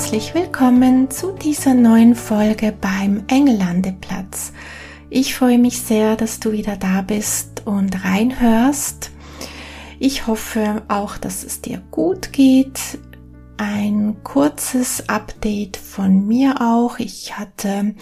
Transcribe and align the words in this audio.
Herzlich 0.00 0.32
willkommen 0.34 1.10
zu 1.10 1.32
dieser 1.32 1.74
neuen 1.74 2.14
Folge 2.14 2.72
beim 2.72 3.22
Engellandeplatz. 3.28 4.54
Ich 5.10 5.34
freue 5.34 5.58
mich 5.58 5.82
sehr, 5.82 6.16
dass 6.16 6.40
du 6.40 6.52
wieder 6.52 6.78
da 6.78 7.02
bist 7.02 7.66
und 7.66 8.02
reinhörst. 8.02 9.10
Ich 9.98 10.26
hoffe 10.26 10.80
auch, 10.88 11.18
dass 11.18 11.44
es 11.44 11.60
dir 11.60 11.82
gut 11.90 12.32
geht. 12.32 12.80
Ein 13.58 14.16
kurzes 14.24 15.06
Update 15.10 15.76
von 15.76 16.26
mir 16.26 16.62
auch. 16.62 16.98
Ich 16.98 17.36
hatte 17.36 17.94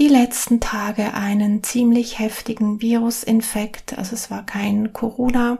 die 0.00 0.08
letzten 0.08 0.58
Tage 0.58 1.14
einen 1.14 1.62
ziemlich 1.62 2.18
heftigen 2.18 2.82
Virusinfekt. 2.82 3.96
Also 3.96 4.16
es 4.16 4.28
war 4.28 4.44
kein 4.44 4.92
Corona, 4.92 5.58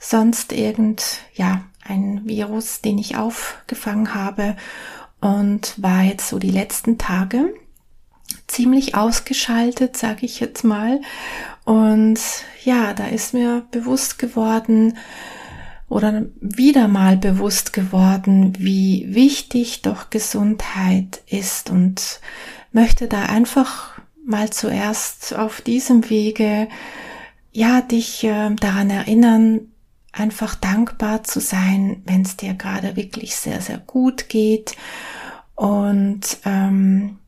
sonst 0.00 0.54
irgend, 0.54 1.18
ja, 1.34 1.60
ein 1.84 2.22
Virus, 2.24 2.80
den 2.80 2.98
ich 2.98 3.16
aufgefangen 3.16 4.14
habe 4.14 4.56
und 5.20 5.74
war 5.82 6.02
jetzt 6.02 6.28
so 6.28 6.38
die 6.38 6.50
letzten 6.50 6.98
Tage 6.98 7.54
ziemlich 8.46 8.94
ausgeschaltet, 8.94 9.96
sage 9.96 10.26
ich 10.26 10.40
jetzt 10.40 10.64
mal. 10.64 11.00
Und 11.64 12.20
ja, 12.64 12.92
da 12.92 13.06
ist 13.06 13.34
mir 13.34 13.66
bewusst 13.70 14.18
geworden 14.18 14.96
oder 15.88 16.26
wieder 16.40 16.88
mal 16.88 17.16
bewusst 17.16 17.72
geworden, 17.72 18.54
wie 18.58 19.06
wichtig 19.08 19.82
doch 19.82 20.10
Gesundheit 20.10 21.22
ist 21.26 21.70
und 21.70 22.20
möchte 22.72 23.06
da 23.06 23.22
einfach 23.26 24.00
mal 24.26 24.50
zuerst 24.50 25.34
auf 25.34 25.60
diesem 25.60 26.08
Wege 26.08 26.68
ja 27.52 27.80
dich 27.80 28.24
äh, 28.24 28.50
daran 28.56 28.90
erinnern, 28.90 29.72
einfach 30.14 30.54
dankbar 30.54 31.24
zu 31.24 31.40
sein, 31.40 32.02
wenn 32.06 32.22
es 32.22 32.36
dir 32.36 32.54
gerade 32.54 32.96
wirklich 32.96 33.36
sehr, 33.36 33.60
sehr 33.60 33.78
gut 33.78 34.28
geht. 34.28 34.76
Und 35.54 36.38
ähm, 36.44 37.18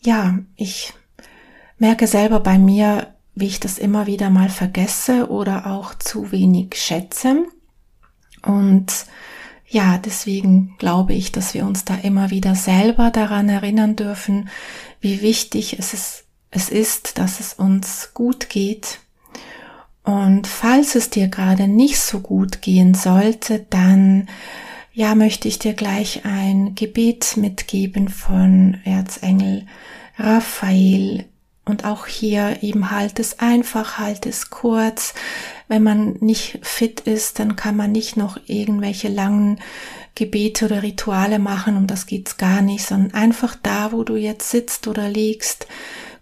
ja, 0.00 0.38
ich 0.56 0.94
merke 1.78 2.06
selber 2.06 2.40
bei 2.40 2.58
mir, 2.58 3.14
wie 3.34 3.46
ich 3.46 3.60
das 3.60 3.78
immer 3.78 4.06
wieder 4.06 4.30
mal 4.30 4.48
vergesse 4.48 5.30
oder 5.30 5.66
auch 5.66 5.94
zu 5.94 6.32
wenig 6.32 6.74
schätze. 6.76 7.44
Und 8.42 9.06
ja, 9.68 9.98
deswegen 9.98 10.74
glaube 10.78 11.12
ich, 11.12 11.32
dass 11.32 11.54
wir 11.54 11.64
uns 11.64 11.84
da 11.84 11.94
immer 11.96 12.30
wieder 12.30 12.54
selber 12.54 13.10
daran 13.10 13.48
erinnern 13.48 13.94
dürfen, 13.94 14.48
wie 15.00 15.22
wichtig 15.22 15.78
es 15.78 15.94
ist, 15.94 16.24
es 16.50 16.68
ist, 16.68 17.18
dass 17.18 17.40
es 17.40 17.54
uns 17.54 18.10
gut 18.14 18.48
geht 18.48 18.99
und 20.04 20.46
falls 20.46 20.94
es 20.94 21.10
dir 21.10 21.28
gerade 21.28 21.68
nicht 21.68 22.00
so 22.00 22.20
gut 22.20 22.62
gehen 22.62 22.94
sollte, 22.94 23.66
dann 23.70 24.28
ja, 24.92 25.14
möchte 25.14 25.48
ich 25.48 25.58
dir 25.58 25.74
gleich 25.74 26.24
ein 26.24 26.74
Gebet 26.74 27.36
mitgeben 27.36 28.08
von 28.08 28.78
Erzengel 28.84 29.66
Raphael. 30.18 31.26
Und 31.64 31.84
auch 31.84 32.06
hier 32.06 32.62
eben 32.62 32.90
halt 32.90 33.20
es 33.20 33.38
einfach, 33.38 33.98
halt 33.98 34.26
es 34.26 34.50
kurz. 34.50 35.14
Wenn 35.68 35.84
man 35.84 36.16
nicht 36.20 36.58
fit 36.62 37.00
ist, 37.00 37.38
dann 37.38 37.54
kann 37.54 37.76
man 37.76 37.92
nicht 37.92 38.16
noch 38.16 38.38
irgendwelche 38.46 39.08
langen 39.08 39.60
Gebete 40.16 40.64
oder 40.64 40.82
Rituale 40.82 41.38
machen, 41.38 41.76
um 41.76 41.86
das 41.86 42.06
geht's 42.06 42.38
gar 42.38 42.60
nicht, 42.60 42.84
sondern 42.84 43.14
einfach 43.14 43.54
da, 43.62 43.92
wo 43.92 44.02
du 44.02 44.16
jetzt 44.16 44.50
sitzt 44.50 44.88
oder 44.88 45.08
liegst, 45.08 45.68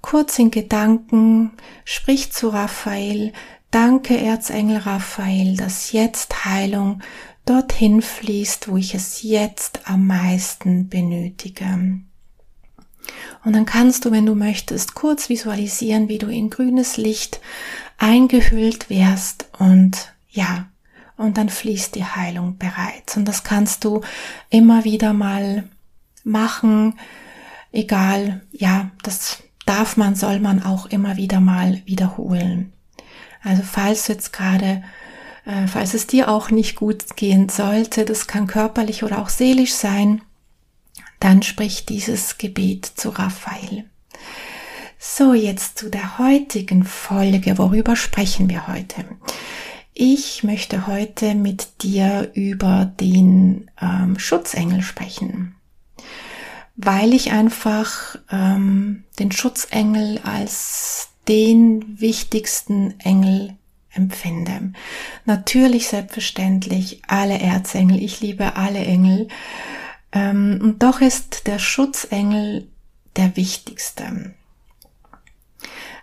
kurz 0.02 0.38
in 0.38 0.50
Gedanken, 0.50 1.52
sprich 1.84 2.30
zu 2.32 2.50
Raphael, 2.50 3.32
Danke, 3.70 4.18
Erzengel 4.18 4.78
Raphael, 4.78 5.56
dass 5.56 5.92
jetzt 5.92 6.46
Heilung 6.46 7.02
dorthin 7.44 8.02
fließt, 8.02 8.68
wo 8.68 8.76
ich 8.76 8.94
es 8.94 9.22
jetzt 9.22 9.88
am 9.88 10.06
meisten 10.06 10.88
benötige. 10.88 12.00
Und 13.44 13.52
dann 13.52 13.66
kannst 13.66 14.04
du, 14.04 14.10
wenn 14.10 14.26
du 14.26 14.34
möchtest, 14.34 14.94
kurz 14.94 15.28
visualisieren, 15.28 16.08
wie 16.08 16.18
du 16.18 16.28
in 16.28 16.50
grünes 16.50 16.96
Licht 16.96 17.40
eingehüllt 17.98 18.90
wärst 18.90 19.48
und 19.58 20.14
ja, 20.30 20.68
und 21.16 21.36
dann 21.36 21.48
fließt 21.48 21.94
die 21.94 22.04
Heilung 22.04 22.58
bereits. 22.58 23.16
Und 23.16 23.26
das 23.26 23.44
kannst 23.44 23.84
du 23.84 24.02
immer 24.50 24.84
wieder 24.84 25.12
mal 25.12 25.68
machen, 26.24 26.98
egal, 27.72 28.42
ja, 28.52 28.90
das 29.02 29.42
darf 29.66 29.96
man, 29.96 30.14
soll 30.14 30.40
man 30.40 30.62
auch 30.62 30.86
immer 30.86 31.16
wieder 31.16 31.40
mal 31.40 31.82
wiederholen. 31.86 32.72
Also 33.42 33.62
falls 33.62 34.08
jetzt 34.08 34.32
gerade, 34.32 34.82
äh, 35.44 35.66
falls 35.66 35.94
es 35.94 36.06
dir 36.06 36.28
auch 36.28 36.50
nicht 36.50 36.76
gut 36.76 37.16
gehen 37.16 37.48
sollte, 37.48 38.04
das 38.04 38.26
kann 38.26 38.46
körperlich 38.46 39.04
oder 39.04 39.20
auch 39.20 39.28
seelisch 39.28 39.72
sein, 39.72 40.22
dann 41.20 41.42
sprich 41.42 41.86
dieses 41.86 42.38
Gebet 42.38 42.86
zu 42.86 43.10
Raphael. 43.10 43.84
So, 44.98 45.32
jetzt 45.32 45.78
zu 45.78 45.90
der 45.90 46.18
heutigen 46.18 46.84
Folge. 46.84 47.56
Worüber 47.58 47.94
sprechen 47.94 48.50
wir 48.50 48.66
heute? 48.66 49.04
Ich 49.94 50.44
möchte 50.44 50.86
heute 50.86 51.34
mit 51.34 51.82
dir 51.82 52.30
über 52.34 52.84
den 52.84 53.70
ähm, 53.80 54.18
Schutzengel 54.18 54.82
sprechen, 54.82 55.56
weil 56.76 57.12
ich 57.14 57.32
einfach 57.32 58.16
ähm, 58.30 59.04
den 59.18 59.32
Schutzengel 59.32 60.20
als 60.22 61.08
den 61.28 62.00
wichtigsten 62.00 62.98
Engel 63.00 63.56
empfinde. 63.90 64.72
Natürlich 65.24 65.88
selbstverständlich 65.88 67.02
alle 67.06 67.38
Erzengel. 67.38 68.02
Ich 68.02 68.20
liebe 68.20 68.56
alle 68.56 68.80
Engel. 68.80 69.28
Ähm, 70.12 70.58
und 70.62 70.82
doch 70.82 71.00
ist 71.00 71.46
der 71.46 71.58
Schutzengel 71.58 72.68
der 73.16 73.36
wichtigste. 73.36 74.34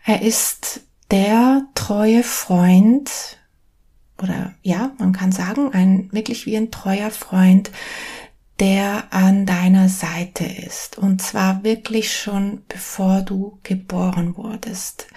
Er 0.03 0.21
ist 0.21 0.81
der 1.11 1.63
treue 1.73 2.23
Freund 2.23 3.11
oder 4.21 4.53
ja, 4.61 4.91
man 4.97 5.11
kann 5.11 5.31
sagen, 5.31 5.73
ein 5.73 6.09
wirklich 6.11 6.45
wie 6.45 6.55
ein 6.55 6.71
treuer 6.71 7.11
Freund, 7.11 7.71
der 8.59 9.13
an 9.13 9.45
deiner 9.45 9.89
Seite 9.89 10.45
ist. 10.45 10.97
Und 10.97 11.21
zwar 11.21 11.63
wirklich 11.63 12.15
schon 12.17 12.63
bevor 12.67 13.21
du 13.21 13.59
geboren 13.63 14.37
wurdest. 14.37 15.07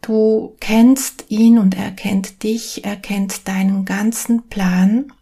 Du 0.00 0.56
kennst 0.60 1.24
ihn 1.28 1.58
und 1.58 1.76
er 1.76 1.90
kennt 1.90 2.42
dich, 2.42 2.84
er 2.84 2.96
kennt 2.96 3.48
deinen 3.48 3.84
ganzen 3.84 4.48
Plan. 4.48 5.12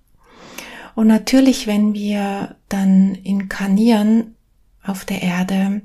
Und 0.95 1.07
natürlich, 1.07 1.67
wenn 1.67 1.95
wir 1.95 2.57
dann 2.69 3.15
inkarnieren 3.15 4.37
auf 4.83 5.05
der 5.05 5.23
Erde, 5.23 5.83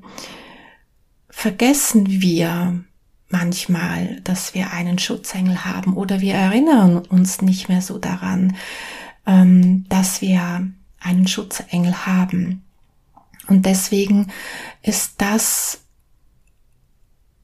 vergessen 1.29 2.21
wir 2.21 2.83
manchmal, 3.29 4.21
dass 4.23 4.53
wir 4.53 4.71
einen 4.71 4.99
Schutzengel 4.99 5.63
haben 5.63 5.95
oder 5.95 6.21
wir 6.21 6.35
erinnern 6.35 6.97
uns 6.97 7.41
nicht 7.41 7.69
mehr 7.69 7.81
so 7.81 7.97
daran, 7.97 8.55
ähm, 9.25 9.85
dass 9.89 10.21
wir 10.21 10.71
einen 11.01 11.27
Schutzengel 11.27 12.05
haben. 12.05 12.63
Und 13.47 13.65
deswegen 13.65 14.31
ist 14.81 15.15
das 15.17 15.81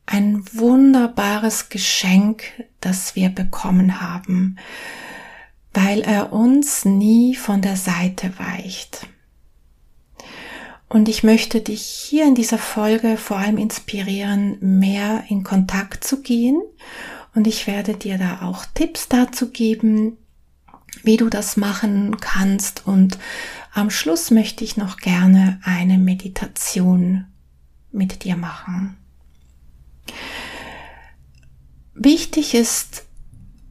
ein 0.05 0.43
wunderbares 0.53 1.69
Geschenk, 1.69 2.43
das 2.79 3.15
wir 3.15 3.29
bekommen 3.29 3.99
haben, 3.99 4.57
weil 5.73 6.01
er 6.01 6.31
uns 6.31 6.85
nie 6.85 7.35
von 7.35 7.61
der 7.61 7.75
Seite 7.75 8.31
weicht. 8.39 9.07
Und 10.89 11.09
ich 11.09 11.23
möchte 11.23 11.59
dich 11.59 11.81
hier 11.81 12.25
in 12.25 12.35
dieser 12.35 12.57
Folge 12.57 13.17
vor 13.17 13.37
allem 13.37 13.57
inspirieren, 13.57 14.57
mehr 14.61 15.25
in 15.27 15.43
Kontakt 15.43 16.05
zu 16.05 16.21
gehen. 16.21 16.61
Und 17.35 17.45
ich 17.45 17.67
werde 17.67 17.95
dir 17.95 18.17
da 18.17 18.41
auch 18.43 18.65
Tipps 18.73 19.09
dazu 19.09 19.49
geben, 19.49 20.17
wie 21.07 21.17
du 21.17 21.29
das 21.29 21.57
machen 21.57 22.17
kannst. 22.19 22.85
Und 22.85 23.17
am 23.73 23.89
Schluss 23.89 24.29
möchte 24.29 24.63
ich 24.63 24.77
noch 24.77 24.97
gerne 24.97 25.59
eine 25.63 25.97
Meditation 25.97 27.25
mit 27.91 28.23
dir 28.25 28.35
machen. 28.35 28.97
Wichtig 31.95 32.53
ist 32.53 33.05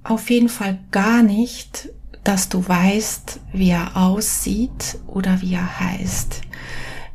auf 0.03 0.31
jeden 0.31 0.49
Fall 0.49 0.81
gar 0.91 1.23
nicht, 1.23 1.91
dass 2.25 2.49
du 2.49 2.67
weißt, 2.67 3.39
wie 3.53 3.71
er 3.71 3.97
aussieht 3.97 4.99
oder 5.07 5.41
wie 5.43 5.55
er 5.55 5.79
heißt. 5.79 6.41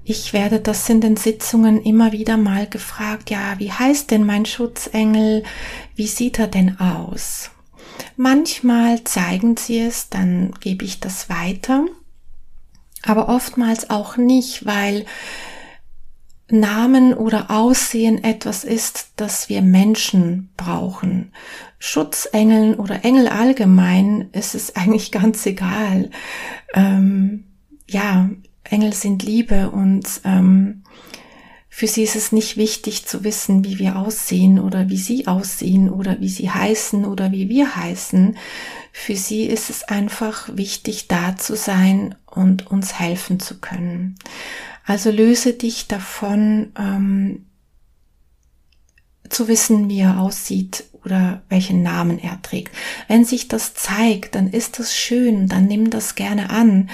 ich 0.04 0.34
werde 0.34 0.60
das 0.60 0.90
in 0.90 1.00
den 1.00 1.16
Sitzungen 1.16 1.82
immer 1.82 2.12
wieder 2.12 2.36
mal 2.36 2.68
gefragt, 2.68 3.30
ja, 3.30 3.58
wie 3.60 3.72
heißt 3.72 4.12
denn 4.12 4.26
mein 4.26 4.46
Schutzengel? 4.46 5.44
Wie 5.96 6.08
sieht 6.08 6.38
er 6.40 6.48
denn 6.48 6.80
aus? 6.80 7.52
Manchmal 8.24 9.04
zeigen 9.04 9.58
sie 9.58 9.80
es, 9.80 10.10
dann 10.10 10.52
gebe 10.60 10.86
ich 10.86 11.00
das 11.00 11.28
weiter, 11.28 11.86
aber 13.02 13.30
oftmals 13.30 13.90
auch 13.90 14.16
nicht, 14.16 14.64
weil 14.64 15.08
Namen 16.48 17.16
oder 17.16 17.50
Aussehen 17.50 18.24
etwas 18.24 18.64
ist, 18.64 19.14
das 19.16 19.50
wir 19.50 19.64
Menschen 19.64 20.52
brauchen. 20.56 21.34
Schutzengeln 21.80 22.76
oder 22.76 23.04
Engel 23.06 23.28
allgemein 23.28 24.30
ist 24.34 24.54
es 24.54 24.76
eigentlich 24.76 25.12
ganz 25.12 25.44
egal. 25.48 26.12
Ähm, 26.76 27.46
ja, 27.90 28.30
Engel 28.64 28.94
sind 28.94 29.24
Liebe 29.24 29.72
und 29.72 30.22
ähm, 30.26 30.81
für 31.74 31.88
sie 31.88 32.04
ist 32.04 32.18
es 32.18 32.34
nicht 32.34 32.58
wichtig 32.58 33.06
zu 33.06 33.24
wissen, 33.24 33.64
wie 33.64 33.80
wir 33.80 33.96
aussehen 33.96 34.60
oder 34.60 34.90
wie 34.90 34.98
sie 34.98 35.26
aussehen 35.26 35.90
oder 35.90 36.20
wie 36.20 36.28
sie 36.28 36.52
heißen 36.52 37.06
oder 37.06 37.32
wie 37.32 37.48
wir 37.48 37.78
heißen. 37.78 38.38
Für 38.92 39.16
sie 39.16 39.46
ist 39.46 39.70
es 39.70 39.84
einfach 39.84 40.50
wichtig, 40.54 41.08
da 41.08 41.38
zu 41.38 41.56
sein 41.56 42.14
und 42.26 42.68
uns 42.68 43.00
helfen 43.00 43.40
zu 43.40 43.62
können. 43.62 44.16
Also 44.86 45.12
löse 45.12 45.54
dich 45.54 45.88
davon, 45.88 46.74
ähm, 46.78 47.46
zu 49.30 49.48
wissen, 49.48 49.88
wie 49.88 50.02
er 50.02 50.20
aussieht 50.20 50.84
oder 51.06 51.42
welchen 51.48 51.84
Namen 51.84 52.20
er 52.20 52.42
trägt. 52.42 52.76
Wenn 53.08 53.24
sich 53.24 53.48
das 53.48 53.74
zeigt, 53.74 54.36
dann 54.36 54.50
ist 54.50 54.78
das 54.78 54.94
schön, 54.94 55.48
dann 55.48 55.68
nimm 55.68 55.90
das 55.90 56.16
gerne 56.16 56.50
an. 56.50 56.90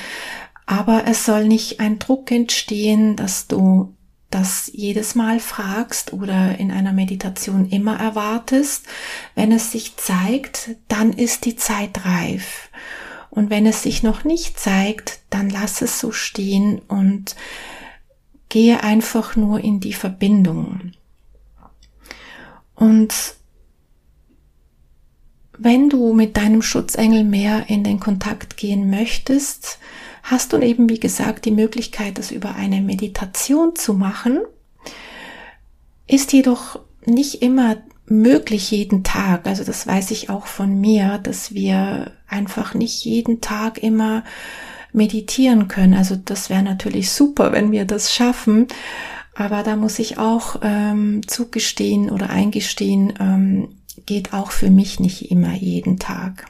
Aber 0.67 1.05
es 1.07 1.25
soll 1.25 1.47
nicht 1.47 1.79
ein 1.79 1.97
Druck 1.97 2.31
entstehen, 2.31 3.15
dass 3.15 3.47
du 3.47 3.96
das 4.29 4.69
jedes 4.73 5.15
Mal 5.15 5.39
fragst 5.39 6.13
oder 6.13 6.57
in 6.59 6.71
einer 6.71 6.93
Meditation 6.93 7.69
immer 7.69 7.99
erwartest. 7.99 8.85
Wenn 9.35 9.51
es 9.51 9.71
sich 9.71 9.95
zeigt, 9.95 10.71
dann 10.87 11.13
ist 11.13 11.45
die 11.45 11.55
Zeit 11.55 12.05
reif. 12.05 12.69
Und 13.29 13.49
wenn 13.49 13.65
es 13.65 13.83
sich 13.83 14.03
noch 14.03 14.23
nicht 14.23 14.59
zeigt, 14.59 15.19
dann 15.29 15.49
lass 15.49 15.81
es 15.81 15.99
so 15.99 16.11
stehen 16.11 16.79
und 16.87 17.35
gehe 18.49 18.83
einfach 18.83 19.35
nur 19.35 19.59
in 19.59 19.79
die 19.79 19.93
Verbindung. 19.93 20.93
Und 22.75 23.35
wenn 25.57 25.89
du 25.89 26.13
mit 26.13 26.37
deinem 26.37 26.61
Schutzengel 26.61 27.23
mehr 27.23 27.69
in 27.69 27.83
den 27.83 27.99
Kontakt 27.99 28.57
gehen 28.57 28.89
möchtest, 28.89 29.79
hast 30.29 30.51
du 30.51 30.57
eben, 30.57 30.89
wie 30.89 30.99
gesagt, 30.99 31.45
die 31.45 31.51
Möglichkeit, 31.51 32.17
das 32.17 32.31
über 32.31 32.55
eine 32.55 32.81
Meditation 32.81 33.75
zu 33.75 33.93
machen. 33.93 34.41
Ist 36.05 36.33
jedoch 36.33 36.79
nicht 37.05 37.41
immer 37.41 37.77
möglich 38.05 38.71
jeden 38.71 39.03
Tag. 39.03 39.47
Also 39.47 39.63
das 39.63 39.87
weiß 39.87 40.11
ich 40.11 40.29
auch 40.29 40.45
von 40.45 40.79
mir, 40.79 41.17
dass 41.19 41.53
wir 41.53 42.11
einfach 42.27 42.73
nicht 42.73 43.05
jeden 43.05 43.39
Tag 43.39 43.81
immer 43.81 44.23
meditieren 44.91 45.69
können. 45.69 45.93
Also 45.93 46.15
das 46.17 46.49
wäre 46.49 46.63
natürlich 46.63 47.11
super, 47.11 47.53
wenn 47.53 47.71
wir 47.71 47.85
das 47.85 48.13
schaffen. 48.13 48.67
Aber 49.33 49.63
da 49.63 49.75
muss 49.75 49.99
ich 49.99 50.17
auch 50.17 50.57
ähm, 50.61 51.21
zugestehen 51.25 52.09
oder 52.09 52.29
eingestehen, 52.29 53.13
ähm, 53.19 53.69
geht 54.05 54.33
auch 54.33 54.51
für 54.51 54.69
mich 54.69 54.99
nicht 54.99 55.31
immer 55.31 55.53
jeden 55.53 55.99
Tag. 55.99 56.45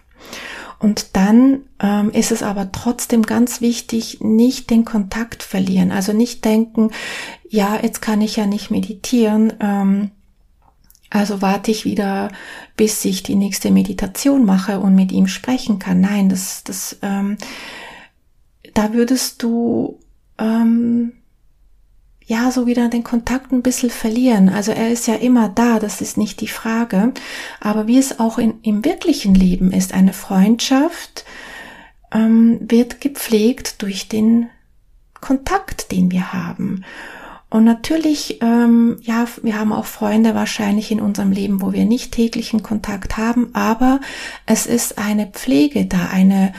Und 0.80 1.16
dann 1.16 1.62
ähm, 1.80 2.12
ist 2.12 2.32
es 2.32 2.44
aber 2.44 2.72
trotzdem 2.72 3.24
ganz 3.24 3.62
wichtig, 3.62 4.20
nicht 4.22 4.70
den 4.70 4.86
Kontakt 4.86 5.42
verlieren. 5.42 5.92
Also 5.92 6.14
nicht 6.14 6.46
denken, 6.46 6.92
ja, 7.50 7.80
jetzt 7.82 8.02
kann 8.02 8.22
ich 8.22 8.36
ja 8.36 8.46
nicht 8.46 8.70
meditieren. 8.70 9.54
Ähm, 9.60 10.12
also 11.10 11.42
warte 11.42 11.72
ich 11.72 11.86
wieder, 11.86 12.30
bis 12.76 13.04
ich 13.06 13.24
die 13.24 13.36
nächste 13.36 13.72
Meditation 13.72 14.46
mache 14.46 14.80
und 14.80 14.94
mit 14.94 15.12
ihm 15.12 15.28
sprechen 15.28 15.80
kann. 15.80 16.02
Nein, 16.02 16.30
das, 16.30 16.64
das, 16.64 16.98
ähm, 17.02 17.38
da 18.74 18.94
würdest 18.94 19.42
du 19.42 20.00
ähm, 20.38 21.14
ja 22.28 22.52
so 22.52 22.68
wieder 22.68 22.90
den 22.90 23.04
Kontakt 23.04 23.52
ein 23.52 23.64
bisschen 23.64 23.90
verlieren. 23.90 24.50
Also 24.50 24.72
er 24.74 24.90
ist 24.90 25.08
ja 25.08 25.16
immer 25.16 25.50
da, 25.50 25.80
das 25.80 26.02
ist 26.02 26.18
nicht 26.18 26.42
die 26.42 26.50
Frage. 26.50 27.14
Aber 27.60 27.88
wie 27.88 27.98
es 27.98 28.20
auch 28.20 28.38
in, 28.38 28.60
im 28.62 28.86
wirklichen 28.86 29.34
Leben 29.34 29.72
ist, 29.72 29.94
eine 29.94 30.14
Freundschaft 30.14 31.24
ähm, 32.12 32.60
wird 32.62 33.02
gepflegt 33.02 33.82
durch 33.82 34.10
den 34.10 34.50
Kontakt, 35.22 35.92
den 35.92 36.12
wir 36.12 36.34
haben. 36.34 36.84
Und 37.50 37.64
natürlich, 37.64 38.42
ähm, 38.42 38.98
ja, 39.02 39.26
wir 39.42 39.58
haben 39.58 39.72
auch 39.72 39.86
Freunde 39.86 40.36
wahrscheinlich 40.36 40.92
in 40.92 41.00
unserem 41.00 41.32
Leben, 41.32 41.62
wo 41.62 41.72
wir 41.72 41.86
nicht 41.86 42.12
täglichen 42.12 42.62
Kontakt 42.62 43.16
haben, 43.16 43.52
aber 43.56 44.02
es 44.46 44.66
ist 44.66 44.98
eine 44.98 45.28
Pflege 45.28 45.86
da, 45.86 46.10
eine 46.12 46.52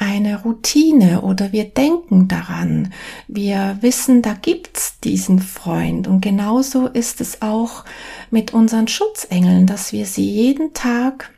eine 0.00 0.42
Routine 0.42 1.22
oder 1.22 1.52
wir 1.52 1.64
denken 1.64 2.28
daran. 2.28 2.92
Wir 3.26 3.78
wissen, 3.80 4.22
da 4.22 4.34
gibt's 4.34 5.00
diesen 5.00 5.40
Freund. 5.40 6.06
Und 6.06 6.20
genauso 6.20 6.86
ist 6.86 7.20
es 7.20 7.42
auch 7.42 7.84
mit 8.30 8.54
unseren 8.54 8.88
Schutzengeln, 8.88 9.66
dass 9.66 9.92
wir 9.92 10.06
sie 10.06 10.30
jeden 10.30 10.72
Tag 10.72 11.32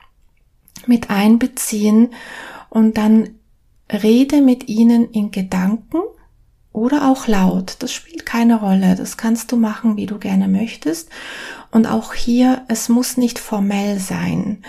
mit 0.86 1.10
einbeziehen 1.10 2.10
und 2.68 2.96
dann 2.98 3.30
rede 3.90 4.40
mit 4.40 4.68
ihnen 4.68 5.10
in 5.10 5.30
Gedanken 5.30 5.98
oder 6.72 7.10
auch 7.10 7.26
laut. 7.26 7.76
Das 7.80 7.92
spielt 7.92 8.26
keine 8.26 8.60
Rolle. 8.60 8.94
Das 8.94 9.16
kannst 9.16 9.52
du 9.52 9.56
machen, 9.56 9.96
wie 9.96 10.06
du 10.06 10.18
gerne 10.18 10.48
möchtest. 10.48 11.08
Und 11.70 11.86
auch 11.86 12.14
hier, 12.14 12.62
es 12.68 12.88
muss 12.88 13.16
nicht 13.16 13.38
formell 13.38 13.98
sein. 13.98 14.62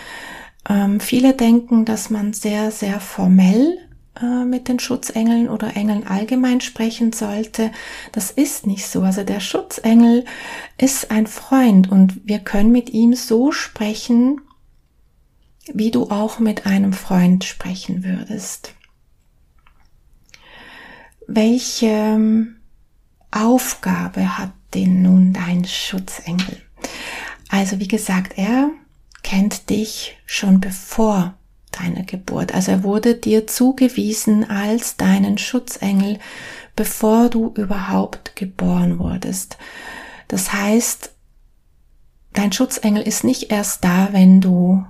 Ähm, 0.70 1.00
viele 1.00 1.34
denken, 1.34 1.86
dass 1.86 2.10
man 2.10 2.34
sehr, 2.34 2.72
sehr 2.72 3.00
formell 3.00 3.78
äh, 4.22 4.46
mit 4.46 4.68
den 4.68 4.80
Schutzengeln 4.80 5.50
oder 5.50 5.76
Engeln 5.76 6.06
allgemein 6.06 6.62
sprechen 6.62 7.14
sollte. 7.14 7.72
Das 8.12 8.30
ist 8.30 8.68
nicht 8.68 8.88
so. 8.88 9.02
Also 9.02 9.24
der 9.24 9.40
Schutzengel 9.40 10.26
ist 10.78 11.12
ein 11.12 11.28
Freund 11.28 11.92
und 11.92 12.28
wir 12.28 12.40
können 12.40 12.72
mit 12.72 12.90
ihm 12.90 13.14
so 13.14 13.52
sprechen, 13.52 14.42
wie 15.74 15.92
du 15.92 16.10
auch 16.10 16.40
mit 16.40 16.66
einem 16.66 16.94
Freund 16.94 17.44
sprechen 17.44 18.04
würdest. 18.04 18.74
Welche 21.28 21.88
ähm, 21.88 22.58
Aufgabe 23.32 24.38
hat 24.38 24.52
denn 24.74 25.02
nun 25.02 25.34
dein 25.34 25.66
Schutzengel? 25.66 26.62
Also 27.50 27.80
wie 27.80 27.88
gesagt, 27.88 28.34
er 28.38 28.72
kennt 29.24 29.70
dich 29.70 30.18
schon 30.26 30.60
bevor 30.60 31.36
deiner 31.72 32.04
Geburt. 32.04 32.54
Also 32.54 32.72
er 32.72 32.84
wurde 32.84 33.16
dir 33.16 33.48
zugewiesen 33.48 34.50
als 34.50 34.98
deinen 34.98 35.38
Schutzengel, 35.38 36.20
bevor 36.76 37.30
du 37.30 37.54
überhaupt 37.56 38.36
geboren 38.36 39.00
wurdest. 39.00 39.58
Das 40.28 40.54
heißt, 40.54 41.12
dein 42.34 42.52
Schutzengel 42.52 43.04
ist 43.04 43.24
nicht 43.24 43.52
erst 43.52 43.84
da, 43.84 44.10
wenn 44.12 44.42
du 44.42 44.86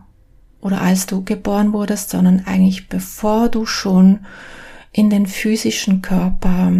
oder 0.61 0.81
als 0.81 1.07
du 1.07 1.23
geboren 1.23 1.73
wurdest, 1.73 2.11
sondern 2.11 2.45
eigentlich 2.45 2.87
bevor 2.87 3.49
du 3.49 3.65
schon 3.65 4.25
in 4.91 5.09
den 5.09 5.25
physischen 5.25 6.01
Körper 6.01 6.71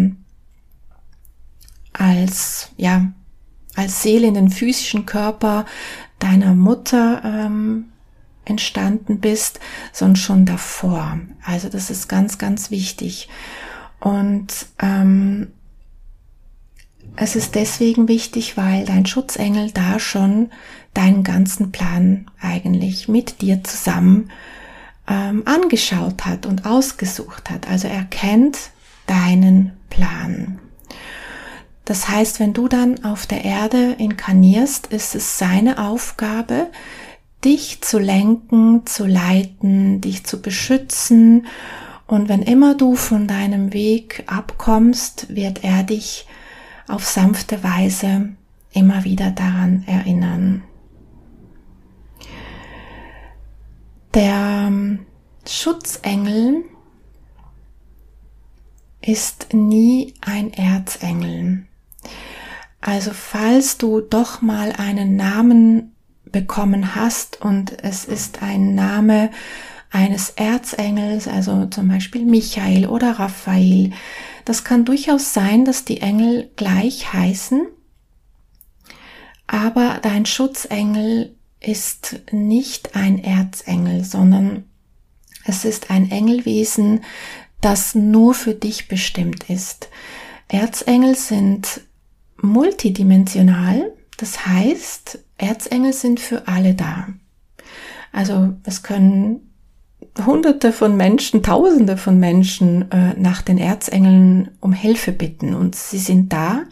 als, 1.92 2.70
ja, 2.76 3.12
als 3.74 4.02
Seele 4.02 4.28
in 4.28 4.34
den 4.34 4.50
physischen 4.50 5.06
Körper 5.06 5.66
deiner 6.22 6.54
Mutter 6.54 7.22
ähm, 7.24 7.86
entstanden 8.44 9.20
bist, 9.20 9.60
sondern 9.92 10.16
schon 10.16 10.46
davor. 10.46 11.18
Also 11.44 11.68
das 11.68 11.90
ist 11.90 12.08
ganz, 12.08 12.38
ganz 12.38 12.70
wichtig. 12.70 13.28
Und 14.00 14.66
ähm, 14.80 15.48
es 17.16 17.36
ist 17.36 17.54
deswegen 17.54 18.08
wichtig, 18.08 18.56
weil 18.56 18.84
dein 18.84 19.06
Schutzengel 19.06 19.70
da 19.70 19.98
schon 19.98 20.50
deinen 20.94 21.22
ganzen 21.24 21.72
Plan 21.72 22.26
eigentlich 22.40 23.08
mit 23.08 23.42
dir 23.42 23.62
zusammen 23.64 24.30
ähm, 25.08 25.42
angeschaut 25.44 26.24
hat 26.24 26.46
und 26.46 26.64
ausgesucht 26.64 27.50
hat. 27.50 27.68
Also 27.68 27.88
er 27.88 28.04
kennt 28.04 28.58
deinen 29.06 29.72
Plan. 29.90 30.58
Das 31.84 32.08
heißt, 32.08 32.38
wenn 32.38 32.52
du 32.52 32.68
dann 32.68 33.04
auf 33.04 33.26
der 33.26 33.44
Erde 33.44 33.96
inkarnierst, 33.98 34.88
ist 34.88 35.14
es 35.14 35.38
seine 35.38 35.78
Aufgabe, 35.78 36.70
dich 37.44 37.80
zu 37.80 37.98
lenken, 37.98 38.86
zu 38.86 39.04
leiten, 39.04 40.00
dich 40.00 40.24
zu 40.24 40.40
beschützen. 40.40 41.46
Und 42.06 42.28
wenn 42.28 42.42
immer 42.42 42.74
du 42.76 42.94
von 42.94 43.26
deinem 43.26 43.72
Weg 43.72 44.24
abkommst, 44.26 45.34
wird 45.34 45.64
er 45.64 45.82
dich 45.82 46.26
auf 46.86 47.04
sanfte 47.04 47.64
Weise 47.64 48.28
immer 48.72 49.04
wieder 49.04 49.30
daran 49.30 49.84
erinnern. 49.86 50.62
Der 54.14 54.70
Schutzengel 55.48 56.64
ist 59.00 59.52
nie 59.52 60.14
ein 60.20 60.52
Erzengel. 60.52 61.66
Also 62.82 63.12
falls 63.14 63.78
du 63.78 64.00
doch 64.00 64.42
mal 64.42 64.72
einen 64.72 65.14
Namen 65.14 65.94
bekommen 66.24 66.96
hast 66.96 67.40
und 67.40 67.82
es 67.84 68.04
ist 68.04 68.42
ein 68.42 68.74
Name 68.74 69.30
eines 69.90 70.30
Erzengels, 70.30 71.28
also 71.28 71.66
zum 71.66 71.86
Beispiel 71.86 72.24
Michael 72.24 72.86
oder 72.86 73.12
Raphael, 73.12 73.92
das 74.44 74.64
kann 74.64 74.84
durchaus 74.84 75.32
sein, 75.32 75.64
dass 75.64 75.84
die 75.84 76.00
Engel 76.00 76.50
gleich 76.56 77.12
heißen, 77.12 77.66
aber 79.46 80.00
dein 80.02 80.26
Schutzengel 80.26 81.36
ist 81.60 82.22
nicht 82.32 82.96
ein 82.96 83.22
Erzengel, 83.22 84.02
sondern 84.02 84.64
es 85.44 85.64
ist 85.64 85.90
ein 85.90 86.10
Engelwesen, 86.10 87.04
das 87.60 87.94
nur 87.94 88.34
für 88.34 88.54
dich 88.54 88.88
bestimmt 88.88 89.48
ist. 89.48 89.88
Erzengel 90.48 91.14
sind 91.14 91.82
multidimensional, 92.42 93.92
das 94.18 94.46
heißt, 94.46 95.18
Erzengel 95.38 95.92
sind 95.92 96.20
für 96.20 96.46
alle 96.46 96.74
da. 96.74 97.08
Also 98.12 98.54
es 98.64 98.82
können 98.82 99.52
Hunderte 100.26 100.72
von 100.72 100.96
Menschen, 100.96 101.42
Tausende 101.42 101.96
von 101.96 102.18
Menschen 102.18 102.90
äh, 102.90 103.14
nach 103.14 103.40
den 103.40 103.56
Erzengeln 103.56 104.50
um 104.60 104.72
Hilfe 104.72 105.12
bitten 105.12 105.54
und 105.54 105.74
sie 105.74 105.98
sind 105.98 106.32
da 106.32 106.64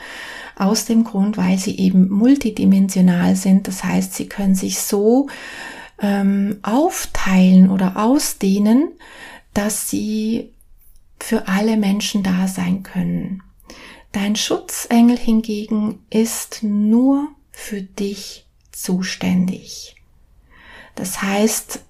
aus 0.57 0.85
dem 0.85 1.05
Grund, 1.05 1.39
weil 1.39 1.57
sie 1.57 1.79
eben 1.79 2.11
multidimensional 2.11 3.35
sind. 3.35 3.67
Das 3.67 3.83
heißt, 3.83 4.15
sie 4.15 4.29
können 4.29 4.55
sich 4.55 4.79
so 4.81 5.29
ähm, 6.03 6.59
aufteilen 6.63 7.71
oder 7.71 7.97
ausdehnen, 7.97 8.91
dass 9.55 9.89
sie 9.89 10.53
für 11.19 11.49
alle 11.49 11.79
Menschen 11.79 12.23
da 12.23 12.47
sein 12.47 12.83
können. 12.83 13.43
Dein 14.13 14.35
Schutzengel 14.35 15.17
hingegen 15.17 16.05
ist 16.11 16.63
nur 16.63 17.29
für 17.53 17.83
dich 17.83 18.47
zuständig. 18.73 19.95
Das 20.95 21.23
heißt, 21.23 21.85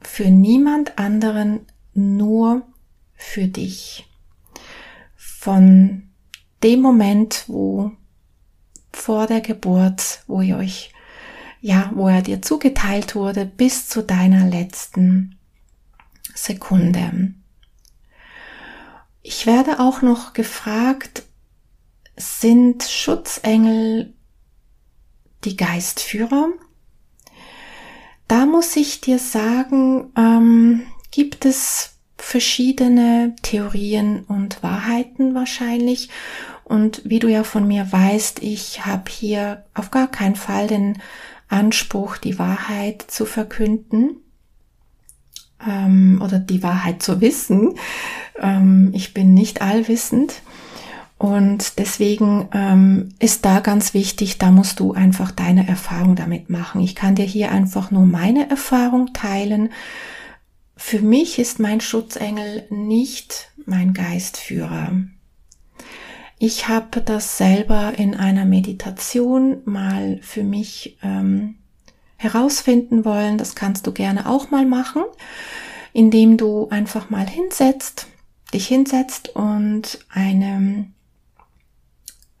für 0.00 0.30
niemand 0.30 0.98
anderen, 0.98 1.66
nur 1.94 2.62
für 3.14 3.48
dich. 3.48 4.06
Von 5.16 6.08
dem 6.62 6.80
Moment, 6.80 7.44
wo 7.48 7.92
vor 8.92 9.26
der 9.26 9.40
Geburt, 9.40 10.22
wo 10.26 10.40
ihr 10.40 10.56
euch, 10.56 10.92
ja, 11.60 11.90
wo 11.94 12.08
er 12.08 12.22
dir 12.22 12.42
zugeteilt 12.42 13.14
wurde, 13.14 13.44
bis 13.44 13.88
zu 13.88 14.02
deiner 14.02 14.46
letzten 14.46 15.36
Sekunde. 16.34 17.34
Ich 19.30 19.44
werde 19.44 19.78
auch 19.78 20.00
noch 20.00 20.32
gefragt, 20.32 21.22
sind 22.16 22.82
Schutzengel 22.84 24.14
die 25.44 25.54
Geistführer? 25.54 26.48
Da 28.26 28.46
muss 28.46 28.74
ich 28.74 29.02
dir 29.02 29.18
sagen, 29.18 30.14
ähm, 30.16 30.86
gibt 31.10 31.44
es 31.44 31.98
verschiedene 32.16 33.36
Theorien 33.42 34.24
und 34.24 34.62
Wahrheiten 34.62 35.34
wahrscheinlich. 35.34 36.08
Und 36.64 37.02
wie 37.04 37.18
du 37.18 37.28
ja 37.28 37.44
von 37.44 37.68
mir 37.68 37.92
weißt, 37.92 38.42
ich 38.42 38.86
habe 38.86 39.10
hier 39.10 39.66
auf 39.74 39.90
gar 39.90 40.10
keinen 40.10 40.36
Fall 40.36 40.68
den 40.68 41.02
Anspruch, 41.48 42.16
die 42.16 42.38
Wahrheit 42.38 43.04
zu 43.08 43.26
verkünden 43.26 44.22
ähm, 45.66 46.20
oder 46.22 46.38
die 46.38 46.62
Wahrheit 46.62 47.02
zu 47.02 47.20
wissen. 47.20 47.74
Ähm, 48.40 48.90
ich 48.94 49.14
bin 49.14 49.34
nicht 49.34 49.62
allwissend. 49.62 50.42
Und 51.18 51.80
deswegen 51.80 52.48
ähm, 52.52 53.08
ist 53.18 53.44
da 53.44 53.58
ganz 53.58 53.92
wichtig, 53.92 54.38
da 54.38 54.52
musst 54.52 54.78
du 54.78 54.92
einfach 54.92 55.32
deine 55.32 55.66
Erfahrung 55.66 56.14
damit 56.14 56.48
machen. 56.48 56.80
Ich 56.80 56.94
kann 56.94 57.16
dir 57.16 57.24
hier 57.24 57.50
einfach 57.50 57.90
nur 57.90 58.06
meine 58.06 58.48
Erfahrung 58.48 59.12
teilen. 59.12 59.70
Für 60.76 61.00
mich 61.00 61.40
ist 61.40 61.58
mein 61.58 61.80
Schutzengel 61.80 62.66
nicht 62.70 63.50
mein 63.66 63.94
Geistführer. 63.94 64.92
Ich 66.38 66.68
habe 66.68 67.00
das 67.00 67.36
selber 67.36 67.94
in 67.96 68.14
einer 68.14 68.44
Meditation 68.44 69.58
mal 69.64 70.20
für 70.22 70.44
mich 70.44 70.98
ähm, 71.02 71.57
herausfinden 72.18 73.06
wollen. 73.06 73.38
Das 73.38 73.54
kannst 73.54 73.86
du 73.86 73.92
gerne 73.92 74.28
auch 74.28 74.50
mal 74.50 74.66
machen, 74.66 75.02
indem 75.94 76.36
du 76.36 76.68
einfach 76.68 77.08
mal 77.08 77.26
hinsetzt, 77.26 78.06
dich 78.52 78.66
hinsetzt 78.66 79.30
und 79.30 79.98
eine 80.10 80.92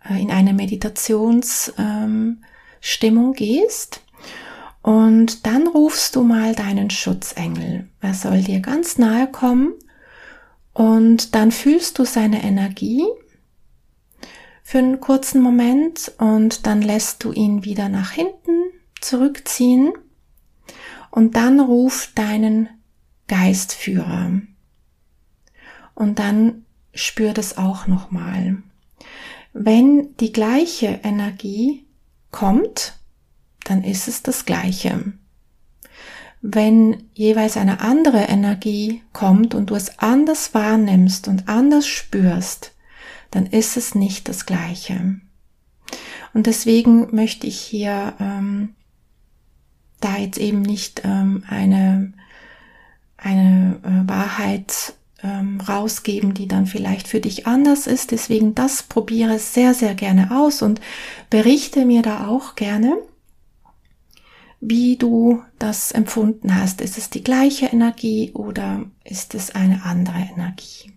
äh, 0.04 0.20
in 0.20 0.30
eine 0.30 0.52
Meditationsstimmung 0.52 2.38
ähm, 2.98 3.32
gehst. 3.34 4.02
Und 4.82 5.46
dann 5.46 5.66
rufst 5.66 6.16
du 6.16 6.22
mal 6.22 6.54
deinen 6.54 6.90
Schutzengel. 6.90 7.88
Er 8.00 8.14
soll 8.14 8.42
dir 8.42 8.60
ganz 8.60 8.96
nahe 8.96 9.26
kommen 9.26 9.74
und 10.72 11.34
dann 11.34 11.50
fühlst 11.50 11.98
du 11.98 12.04
seine 12.04 12.42
Energie 12.42 13.04
für 14.62 14.78
einen 14.78 15.00
kurzen 15.00 15.42
Moment 15.42 16.12
und 16.18 16.66
dann 16.66 16.82
lässt 16.82 17.24
du 17.24 17.32
ihn 17.32 17.64
wieder 17.64 17.88
nach 17.88 18.12
hinten 18.12 18.67
zurückziehen 19.00 19.92
und 21.10 21.36
dann 21.36 21.60
ruf 21.60 22.10
deinen 22.14 22.68
Geistführer. 23.26 24.40
Und 25.94 26.18
dann 26.18 26.64
spür 26.94 27.32
das 27.32 27.58
auch 27.58 27.86
nochmal. 27.86 28.62
Wenn 29.52 30.16
die 30.16 30.32
gleiche 30.32 31.00
Energie 31.02 31.86
kommt, 32.30 32.98
dann 33.64 33.82
ist 33.82 34.08
es 34.08 34.22
das 34.22 34.44
gleiche. 34.44 35.12
Wenn 36.40 37.08
jeweils 37.14 37.56
eine 37.56 37.80
andere 37.80 38.22
Energie 38.24 39.02
kommt 39.12 39.54
und 39.54 39.70
du 39.70 39.74
es 39.74 39.98
anders 39.98 40.54
wahrnimmst 40.54 41.26
und 41.26 41.48
anders 41.48 41.86
spürst, 41.86 42.72
dann 43.30 43.46
ist 43.46 43.76
es 43.76 43.94
nicht 43.94 44.28
das 44.28 44.46
gleiche. 44.46 45.20
Und 46.34 46.46
deswegen 46.46 47.14
möchte 47.14 47.46
ich 47.46 47.60
hier 47.60 48.14
ähm, 48.20 48.74
da 50.00 50.16
jetzt 50.16 50.38
eben 50.38 50.62
nicht 50.62 51.02
ähm, 51.04 51.44
eine, 51.48 52.12
eine 53.16 53.80
äh, 53.82 54.08
Wahrheit 54.08 54.94
ähm, 55.22 55.60
rausgeben, 55.60 56.34
die 56.34 56.46
dann 56.46 56.66
vielleicht 56.66 57.08
für 57.08 57.20
dich 57.20 57.46
anders 57.46 57.86
ist. 57.86 58.10
Deswegen 58.10 58.54
das 58.54 58.82
probiere 58.82 59.38
sehr, 59.38 59.74
sehr 59.74 59.94
gerne 59.94 60.36
aus 60.36 60.62
und 60.62 60.80
berichte 61.30 61.84
mir 61.84 62.02
da 62.02 62.28
auch 62.28 62.54
gerne, 62.54 62.96
wie 64.60 64.96
du 64.96 65.42
das 65.58 65.92
empfunden 65.92 66.54
hast. 66.54 66.80
Ist 66.80 66.98
es 66.98 67.10
die 67.10 67.24
gleiche 67.24 67.66
Energie 67.66 68.32
oder 68.32 68.84
ist 69.04 69.34
es 69.34 69.54
eine 69.54 69.84
andere 69.84 70.28
Energie? 70.34 70.92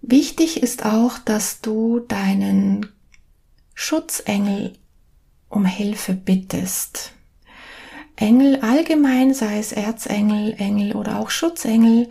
Wichtig 0.00 0.62
ist 0.62 0.84
auch, 0.84 1.18
dass 1.18 1.60
du 1.60 2.00
deinen 2.00 2.86
Schutzengel 3.74 4.74
um 5.52 5.64
Hilfe 5.64 6.14
bittest. 6.14 7.12
Engel 8.16 8.60
allgemein, 8.60 9.34
sei 9.34 9.58
es 9.58 9.72
Erzengel, 9.72 10.54
Engel 10.58 10.96
oder 10.96 11.18
auch 11.18 11.30
Schutzengel, 11.30 12.08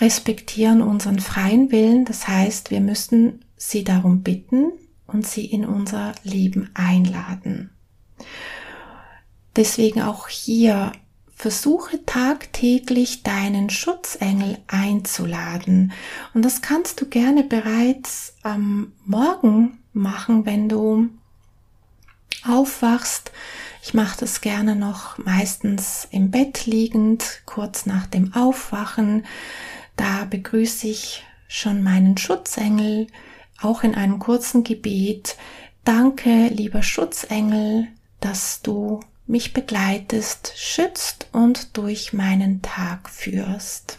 respektieren 0.00 0.80
unseren 0.80 1.18
freien 1.18 1.72
Willen. 1.72 2.04
Das 2.04 2.28
heißt, 2.28 2.70
wir 2.70 2.80
müssen 2.80 3.44
sie 3.56 3.84
darum 3.84 4.22
bitten 4.22 4.72
und 5.06 5.26
sie 5.26 5.46
in 5.46 5.64
unser 5.64 6.14
Leben 6.22 6.70
einladen. 6.74 7.70
Deswegen 9.56 10.02
auch 10.02 10.28
hier 10.28 10.92
versuche 11.34 12.04
tagtäglich 12.04 13.22
deinen 13.22 13.70
Schutzengel 13.70 14.58
einzuladen. 14.66 15.92
Und 16.34 16.44
das 16.44 16.62
kannst 16.62 17.00
du 17.00 17.06
gerne 17.06 17.42
bereits 17.42 18.34
am 18.42 18.92
Morgen 19.04 19.78
machen, 19.92 20.46
wenn 20.46 20.68
du 20.68 21.08
aufwachst, 22.46 23.32
ich 23.82 23.94
mache 23.94 24.20
das 24.20 24.40
gerne 24.40 24.76
noch 24.76 25.18
meistens 25.18 26.08
im 26.10 26.30
Bett 26.30 26.66
liegend, 26.66 27.42
kurz 27.46 27.86
nach 27.86 28.06
dem 28.06 28.34
Aufwachen. 28.34 29.24
Da 29.96 30.24
begrüße 30.24 30.88
ich 30.88 31.24
schon 31.48 31.82
meinen 31.82 32.18
Schutzengel, 32.18 33.06
auch 33.60 33.82
in 33.82 33.94
einem 33.94 34.18
kurzen 34.18 34.62
Gebet. 34.62 35.36
Danke, 35.84 36.48
lieber 36.48 36.82
Schutzengel, 36.82 37.88
dass 38.20 38.60
du 38.62 39.00
mich 39.26 39.52
begleitest, 39.52 40.52
schützt 40.56 41.28
und 41.32 41.76
durch 41.76 42.12
meinen 42.12 42.62
Tag 42.62 43.08
führst. 43.08 43.98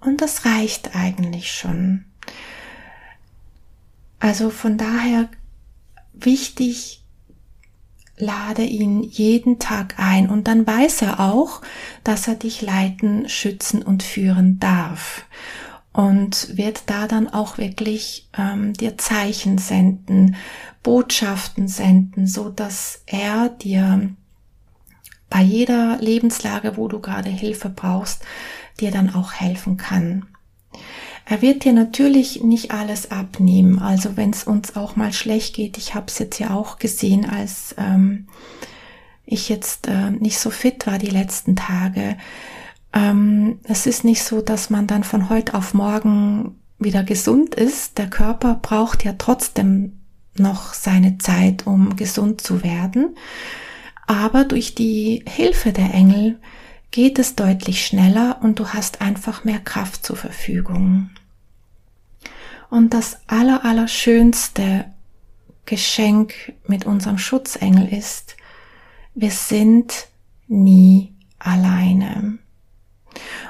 Und 0.00 0.22
das 0.22 0.44
reicht 0.44 0.96
eigentlich 0.96 1.52
schon. 1.52 2.04
Also 4.18 4.50
von 4.50 4.76
daher 4.78 5.28
wichtig, 6.24 7.02
lade 8.16 8.62
ihn 8.62 9.02
jeden 9.02 9.58
Tag 9.58 9.94
ein 9.98 10.28
und 10.28 10.46
dann 10.46 10.66
weiß 10.66 11.02
er 11.02 11.20
auch, 11.20 11.62
dass 12.04 12.28
er 12.28 12.34
dich 12.34 12.60
leiten, 12.60 13.28
schützen 13.28 13.82
und 13.82 14.02
führen 14.02 14.58
darf 14.58 15.24
und 15.92 16.56
wird 16.56 16.84
da 16.86 17.06
dann 17.06 17.28
auch 17.28 17.58
wirklich 17.58 18.28
ähm, 18.36 18.72
dir 18.74 18.98
Zeichen 18.98 19.58
senden, 19.58 20.36
Botschaften 20.82 21.68
senden, 21.68 22.26
so 22.26 22.48
dass 22.48 23.02
er 23.06 23.48
dir 23.48 24.10
bei 25.28 25.42
jeder 25.42 25.98
Lebenslage, 26.00 26.76
wo 26.76 26.88
du 26.88 27.00
gerade 27.00 27.30
Hilfe 27.30 27.68
brauchst, 27.68 28.24
dir 28.80 28.90
dann 28.90 29.14
auch 29.14 29.32
helfen 29.32 29.76
kann. 29.76 30.26
Er 31.30 31.42
wird 31.42 31.62
dir 31.62 31.72
natürlich 31.72 32.42
nicht 32.42 32.72
alles 32.72 33.12
abnehmen. 33.12 33.78
Also 33.78 34.16
wenn 34.16 34.30
es 34.30 34.42
uns 34.42 34.74
auch 34.74 34.96
mal 34.96 35.12
schlecht 35.12 35.54
geht, 35.54 35.78
ich 35.78 35.94
habe 35.94 36.06
es 36.08 36.18
jetzt 36.18 36.40
ja 36.40 36.50
auch 36.50 36.80
gesehen, 36.80 37.24
als 37.24 37.72
ähm, 37.78 38.26
ich 39.24 39.48
jetzt 39.48 39.86
äh, 39.86 40.10
nicht 40.10 40.40
so 40.40 40.50
fit 40.50 40.88
war 40.88 40.98
die 40.98 41.06
letzten 41.06 41.54
Tage. 41.54 42.18
Ähm, 42.92 43.60
es 43.62 43.86
ist 43.86 44.02
nicht 44.02 44.24
so, 44.24 44.40
dass 44.40 44.70
man 44.70 44.88
dann 44.88 45.04
von 45.04 45.30
heute 45.30 45.54
auf 45.54 45.72
morgen 45.72 46.58
wieder 46.80 47.04
gesund 47.04 47.54
ist. 47.54 47.98
Der 47.98 48.10
Körper 48.10 48.58
braucht 48.60 49.04
ja 49.04 49.14
trotzdem 49.16 50.00
noch 50.36 50.74
seine 50.74 51.18
Zeit, 51.18 51.64
um 51.64 51.94
gesund 51.94 52.40
zu 52.40 52.64
werden. 52.64 53.14
Aber 54.08 54.42
durch 54.42 54.74
die 54.74 55.22
Hilfe 55.28 55.70
der 55.70 55.94
Engel 55.94 56.40
geht 56.90 57.20
es 57.20 57.36
deutlich 57.36 57.86
schneller 57.86 58.38
und 58.42 58.58
du 58.58 58.70
hast 58.70 59.00
einfach 59.00 59.44
mehr 59.44 59.60
Kraft 59.60 60.04
zur 60.04 60.16
Verfügung. 60.16 61.10
Und 62.70 62.94
das 62.94 63.18
aller, 63.26 63.64
aller 63.64 63.88
schönste 63.88 64.86
Geschenk 65.66 66.54
mit 66.66 66.86
unserem 66.86 67.18
Schutzengel 67.18 67.88
ist, 67.92 68.36
wir 69.14 69.30
sind 69.30 70.06
nie 70.46 71.12
alleine. 71.38 72.38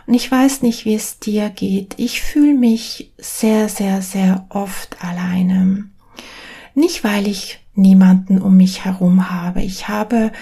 Und 0.07 0.15
ich 0.15 0.31
weiß 0.31 0.63
nicht, 0.63 0.87
wie 0.87 0.95
es 0.95 1.19
dir 1.19 1.51
geht. 1.51 1.95
Ich 1.99 2.23
fühle 2.23 2.55
mich 2.55 3.13
sehr, 3.19 3.69
sehr, 3.69 4.03
sehr 4.03 4.47
oft 4.49 5.05
alleine. 5.05 5.91
Nicht, 6.75 7.05
weil 7.05 7.29
ich 7.29 7.61
niemanden 7.75 8.41
um 8.41 8.57
mich 8.57 8.85
herum 8.85 9.31
habe. 9.31 9.63
Ich 9.63 9.89
habe 9.89 10.33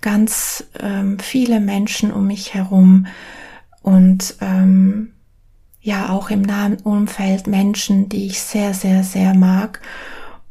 ganz 0.00 0.64
ähm, 0.80 1.18
viele 1.18 1.60
Menschen 1.60 2.12
um 2.12 2.26
mich 2.26 2.54
herum 2.54 3.06
und 3.82 4.36
ähm, 4.40 5.12
ja 5.88 6.10
auch 6.10 6.30
im 6.30 6.42
nahen 6.42 6.76
Umfeld 6.76 7.46
Menschen, 7.46 8.08
die 8.08 8.26
ich 8.26 8.40
sehr, 8.40 8.74
sehr, 8.74 9.02
sehr 9.02 9.34
mag 9.34 9.80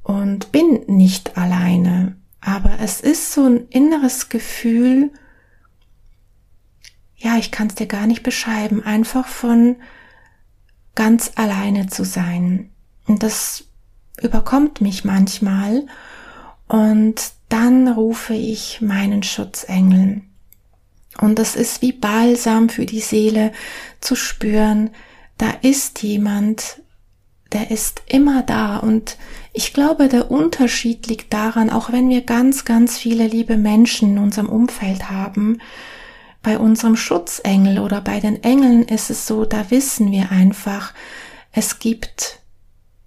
und 0.04 0.52
bin 0.52 0.82
nicht 0.88 1.38
alleine. 1.38 2.18
Aber 2.42 2.80
es 2.82 3.02
ist 3.02 3.34
so 3.34 3.46
ein 3.46 3.68
inneres 3.70 4.30
Gefühl, 4.30 5.12
ja, 7.16 7.38
ich 7.38 7.52
kann 7.52 7.68
es 7.68 7.76
dir 7.76 7.88
gar 7.88 8.08
nicht 8.08 8.24
beschreiben, 8.24 8.84
einfach 8.84 9.28
von 9.28 9.76
ganz 10.96 11.32
alleine 11.36 11.88
zu 11.88 12.04
sein. 12.04 12.72
Und 13.06 13.22
das 13.22 13.66
überkommt 14.20 14.82
mich 14.82 15.06
manchmal 15.06 15.86
und 16.68 17.32
dann 17.50 17.88
rufe 17.88 18.34
ich 18.34 18.82
meinen 18.82 19.22
Schutzengel. 19.22 20.22
Und 21.20 21.38
das 21.38 21.56
ist 21.56 21.82
wie 21.82 21.94
Balsam 21.94 22.70
für 22.70 22.86
die 22.86 23.02
Seele 23.02 23.52
zu 24.02 24.16
spüren, 24.16 24.90
da 25.38 25.52
ist 25.62 26.04
jemand, 26.04 26.82
der 27.52 27.72
ist 27.72 28.02
immer 28.08 28.44
da 28.44 28.78
und 28.78 29.18
ich 29.54 29.74
glaube, 29.74 30.08
der 30.08 30.30
Unterschied 30.30 31.08
liegt 31.08 31.34
daran, 31.34 31.70
auch 31.70 31.92
wenn 31.92 32.10
wir 32.10 32.22
ganz, 32.22 32.66
ganz 32.66 32.98
viele 32.98 33.28
liebe 33.28 33.58
Menschen 33.58 34.12
in 34.12 34.18
unserem 34.20 34.50
Umfeld 34.50 35.10
haben, 35.10 35.60
bei 36.44 36.60
unserem 36.60 36.96
Schutzengel 36.96 37.80
oder 37.80 38.02
bei 38.02 38.20
den 38.20 38.44
Engeln 38.44 38.84
ist 38.84 39.10
es 39.10 39.28
so, 39.28 39.46
da 39.46 39.72
wissen 39.72 40.12
wir 40.12 40.32
einfach, 40.32 40.94
es 41.52 41.80
gibt 41.80 42.40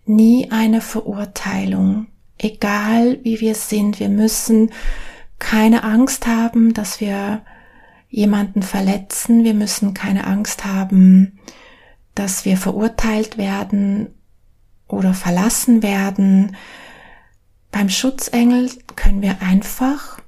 nie 0.05 0.51
eine 0.51 0.81
Verurteilung, 0.81 2.09
egal 2.37 3.19
wie 3.23 3.41
wir 3.41 3.55
sind. 3.55 4.01
Wir 4.01 4.09
müssen 4.09 4.73
keine 5.39 5.85
Angst 5.85 6.27
haben, 6.27 6.75
dass 6.75 7.01
wir 7.01 7.43
jemanden 8.09 8.63
verletzen. 8.63 9.45
Wir 9.45 9.55
müssen 9.55 9.95
keine 9.95 10.27
Angst 10.27 10.65
haben, 10.65 11.39
dass 12.21 12.45
wir 12.45 12.59
verurteilt 12.59 13.39
werden 13.39 14.09
oder 14.87 15.15
verlassen 15.15 15.83
werden. 15.83 16.55
Beim 17.71 17.89
Schutzengel 17.89 18.69
können 18.95 19.23
wir 19.23 19.41
einfach 19.41 20.19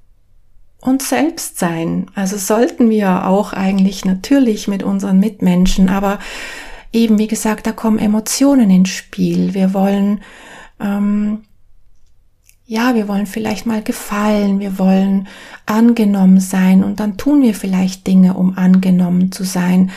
uns 0.80 1.10
selbst 1.10 1.58
sein. 1.58 2.06
Also 2.14 2.38
sollten 2.38 2.88
wir 2.88 3.26
auch 3.26 3.52
eigentlich 3.52 4.06
natürlich 4.06 4.68
mit 4.68 4.82
unseren 4.82 5.20
Mitmenschen, 5.20 5.90
aber 5.90 6.18
eben 6.94 7.18
wie 7.18 7.26
gesagt, 7.26 7.66
da 7.66 7.72
kommen 7.72 7.98
Emotionen 7.98 8.70
ins 8.70 8.88
Spiel. 8.88 9.52
Wir 9.52 9.74
wollen, 9.74 10.22
ähm, 10.80 11.42
ja, 12.64 12.94
wir 12.94 13.06
wollen 13.06 13.26
vielleicht 13.26 13.66
mal 13.66 13.82
gefallen, 13.82 14.60
wir 14.60 14.78
wollen 14.78 15.28
angenommen 15.66 16.40
sein 16.40 16.82
und 16.82 17.00
dann 17.00 17.18
tun 17.18 17.42
wir 17.42 17.54
vielleicht 17.54 18.06
Dinge, 18.06 18.32
um 18.32 18.56
angenommen 18.56 19.30
zu 19.30 19.44
sein. 19.44 19.90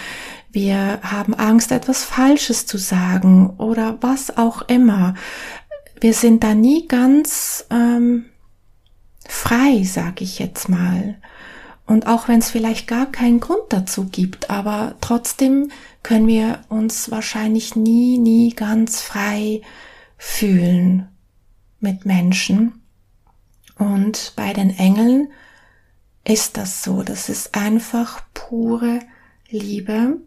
Wir 0.56 1.02
haben 1.02 1.34
Angst, 1.34 1.74
etwas 1.74 2.06
Falsches 2.06 2.65
zu 2.65 2.78
sagen 2.78 3.50
oder 3.58 3.98
was 4.00 4.38
auch 4.38 4.62
immer. 4.70 5.13
Wir 6.00 6.13
sind 6.13 6.46
da 6.46 6.56
nie 6.56 6.88
ganz 6.88 7.65
ähm, 7.70 8.28
frei, 9.28 9.84
sag 9.84 10.22
ich 10.22 10.39
jetzt 10.39 10.70
mal. 10.70 11.15
Und 11.86 12.08
auch 12.08 12.30
wenn 12.30 12.39
es 12.39 12.52
vielleicht 12.52 12.88
gar 12.88 13.06
keinen 13.12 13.41
Grund 13.41 13.63
dazu 13.68 14.06
gibt, 14.06 14.50
aber 14.50 14.96
trotzdem 15.02 15.72
können 16.04 16.28
wir 16.28 16.62
uns 16.70 17.12
wahrscheinlich 17.12 17.76
nie, 17.76 18.18
nie 18.18 18.54
ganz 18.54 19.02
frei 19.02 19.60
fühlen 20.18 21.10
mit 21.82 22.06
Menschen. 22.06 22.82
Und 23.78 24.32
bei 24.38 24.54
den 24.54 24.70
Engeln 24.70 25.28
ist 26.24 26.56
das 26.56 26.82
so. 26.82 27.04
Das 27.04 27.28
ist 27.28 27.56
einfach 27.56 28.22
pure 28.34 29.02
Liebe. 29.50 30.22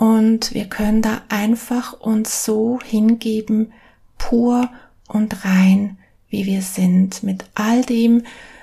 Und 0.00 0.54
wir 0.54 0.64
können 0.64 1.02
da 1.02 1.20
einfach 1.28 1.92
uns 1.92 2.42
so 2.42 2.78
hingeben, 2.82 3.74
pur 4.16 4.70
und 5.08 5.44
rein, 5.44 5.98
wie 6.30 6.46
wir 6.46 6.62
sind, 6.62 7.22
mit 7.22 7.44
all 7.54 7.84
dem, 7.84 8.22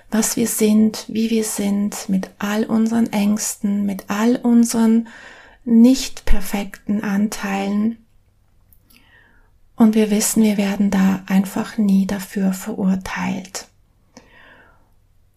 was 0.10 0.36
wir 0.36 0.47
sind, 0.47 1.06
wie 1.08 1.30
wir 1.30 1.43
sind, 1.43 2.10
mit 2.10 2.32
all 2.39 2.63
unseren 2.63 3.13
Ängsten, 3.13 3.86
mit 3.86 4.06
all 4.08 4.38
unseren 4.38 5.10
nicht 5.63 6.26
perfekten 6.26 7.04
Anteilen. 7.04 8.04
Und 9.76 9.93
wir 9.93 10.10
wissen, 10.10 10.41
wir 10.41 10.58
werden 10.58 10.89
da 10.89 11.21
einfach 11.28 11.78
nie 11.78 12.08
dafür 12.08 12.52
verurteilt. 12.52 13.67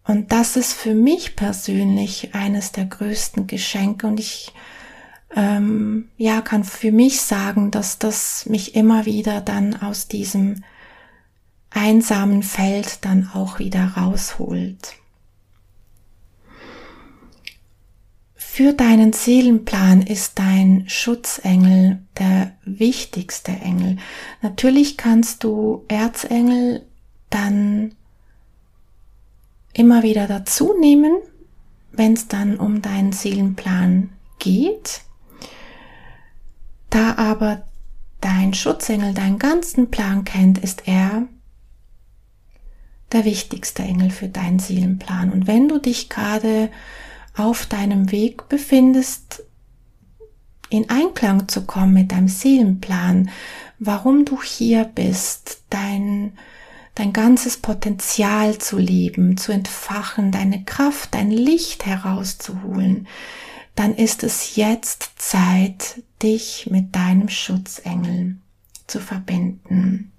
Und 0.04 0.32
das 0.32 0.56
ist 0.56 0.72
für 0.72 0.94
mich 0.94 1.36
persönlich 1.36 2.34
eines 2.34 2.72
der 2.72 2.86
größten 2.86 3.46
Geschenke 3.46 4.06
und 4.06 4.18
ich 4.18 4.54
ähm, 5.34 6.08
ja, 6.16 6.40
kann 6.40 6.64
für 6.64 6.92
mich 6.92 7.20
sagen, 7.22 7.70
dass 7.70 7.98
das 7.98 8.46
mich 8.46 8.74
immer 8.74 9.06
wieder 9.06 9.40
dann 9.40 9.80
aus 9.80 10.08
diesem 10.08 10.64
einsamen 11.70 12.42
Feld 12.42 13.04
dann 13.04 13.30
auch 13.32 13.58
wieder 13.58 13.92
rausholt. 13.96 14.94
Für 18.34 18.72
deinen 18.72 19.12
Seelenplan 19.12 20.02
ist 20.02 20.38
dein 20.38 20.84
Schutzengel 20.88 22.00
der 22.18 22.52
wichtigste 22.64 23.52
Engel. 23.52 23.96
Natürlich 24.42 24.96
kannst 24.96 25.44
du 25.44 25.84
Erzengel 25.86 26.84
dann 27.30 27.94
immer 29.72 30.02
wieder 30.02 30.26
dazu 30.26 30.74
nehmen, 30.78 31.12
wenn 31.92 32.14
es 32.14 32.26
dann 32.26 32.56
um 32.56 32.82
deinen 32.82 33.12
Seelenplan 33.12 34.10
geht. 34.40 35.02
Da 36.90 37.16
aber 37.16 37.62
dein 38.20 38.52
Schutzengel 38.52 39.14
deinen 39.14 39.38
ganzen 39.38 39.90
Plan 39.90 40.24
kennt, 40.24 40.58
ist 40.58 40.86
er 40.86 41.26
der 43.12 43.24
wichtigste 43.24 43.82
Engel 43.82 44.10
für 44.10 44.28
deinen 44.28 44.58
Seelenplan. 44.58 45.32
Und 45.32 45.46
wenn 45.46 45.68
du 45.68 45.78
dich 45.78 46.08
gerade 46.08 46.70
auf 47.36 47.66
deinem 47.66 48.12
Weg 48.12 48.48
befindest, 48.48 49.44
in 50.68 50.88
Einklang 50.88 51.48
zu 51.48 51.64
kommen 51.64 51.92
mit 51.92 52.12
deinem 52.12 52.28
Seelenplan, 52.28 53.30
warum 53.78 54.24
du 54.24 54.40
hier 54.42 54.84
bist, 54.84 55.62
dein, 55.70 56.32
dein 56.94 57.12
ganzes 57.12 57.56
Potenzial 57.56 58.58
zu 58.58 58.78
leben, 58.78 59.36
zu 59.36 59.50
entfachen, 59.52 60.30
deine 60.30 60.64
Kraft, 60.64 61.14
dein 61.14 61.30
Licht 61.32 61.86
herauszuholen, 61.86 63.08
dann 63.74 63.94
ist 63.94 64.22
es 64.22 64.56
jetzt 64.56 65.10
Zeit, 65.16 66.02
dich 66.22 66.68
mit 66.70 66.94
deinem 66.94 67.28
Schutzengel 67.28 68.36
zu 68.86 69.00
verbinden. 69.00 70.12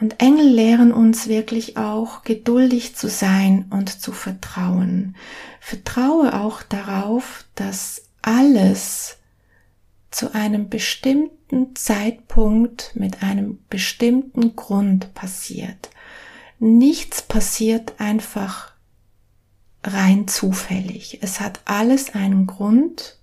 Und 0.00 0.20
Engel 0.20 0.48
lehren 0.48 0.92
uns 0.92 1.28
wirklich 1.28 1.76
auch 1.76 2.22
geduldig 2.22 2.96
zu 2.96 3.08
sein 3.08 3.66
und 3.70 4.00
zu 4.00 4.12
vertrauen. 4.12 5.14
Vertraue 5.60 6.40
auch 6.40 6.62
darauf, 6.62 7.44
dass 7.54 8.06
alles 8.22 9.18
zu 10.10 10.34
einem 10.34 10.68
bestimmten 10.68 11.76
Zeitpunkt 11.76 12.92
mit 12.94 13.22
einem 13.22 13.58
bestimmten 13.68 14.56
Grund 14.56 15.14
passiert. 15.14 15.90
Nichts 16.58 17.22
passiert 17.22 17.94
einfach 17.98 18.69
rein 19.82 20.28
zufällig. 20.28 21.18
Es 21.22 21.40
hat 21.40 21.60
alles 21.64 22.14
einen 22.14 22.46
Grund 22.46 23.18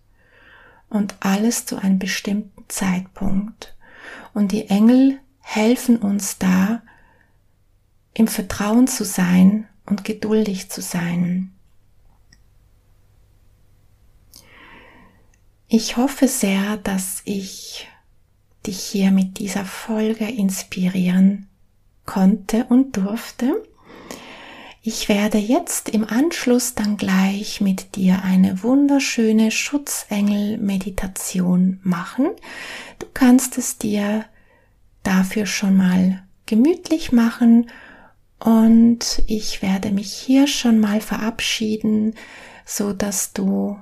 und 0.89 1.15
alles 1.19 1.65
zu 1.65 1.77
einem 1.77 1.99
bestimmten 1.99 2.63
Zeitpunkt. 2.67 3.75
Und 4.33 4.51
die 4.51 4.69
Engel 4.69 5.19
helfen 5.39 5.97
uns 5.97 6.37
da, 6.37 6.81
im 8.13 8.27
Vertrauen 8.27 8.87
zu 8.87 9.05
sein 9.05 9.67
und 9.85 10.03
geduldig 10.03 10.69
zu 10.69 10.81
sein. 10.81 11.53
Ich 15.67 15.97
hoffe 15.97 16.27
sehr, 16.27 16.77
dass 16.77 17.21
ich 17.25 17.87
dich 18.65 18.79
hier 18.79 19.11
mit 19.11 19.37
dieser 19.37 19.65
Folge 19.65 20.25
inspirieren 20.25 21.47
konnte 22.05 22.65
und 22.65 22.97
durfte. 22.97 23.63
Ich 24.89 25.09
werde 25.09 25.37
jetzt 25.37 25.89
im 25.89 26.07
Anschluss 26.07 26.73
dann 26.73 26.95
gleich 26.95 27.59
mit 27.59 27.97
dir 27.97 28.23
eine 28.23 28.63
wunderschöne 28.63 29.51
Schutzengel-Meditation 29.51 31.81
machen. 31.83 32.27
Du 32.97 33.05
kannst 33.13 33.57
es 33.57 33.77
dir 33.77 34.23
dafür 35.03 35.45
schon 35.45 35.75
mal 35.75 36.23
gemütlich 36.45 37.11
machen 37.11 37.69
und 38.39 39.23
ich 39.27 39.61
werde 39.61 39.91
mich 39.91 40.13
hier 40.13 40.47
schon 40.47 40.79
mal 40.79 41.01
verabschieden, 41.01 42.15
so 42.65 42.93
dass 42.93 43.33
du 43.33 43.77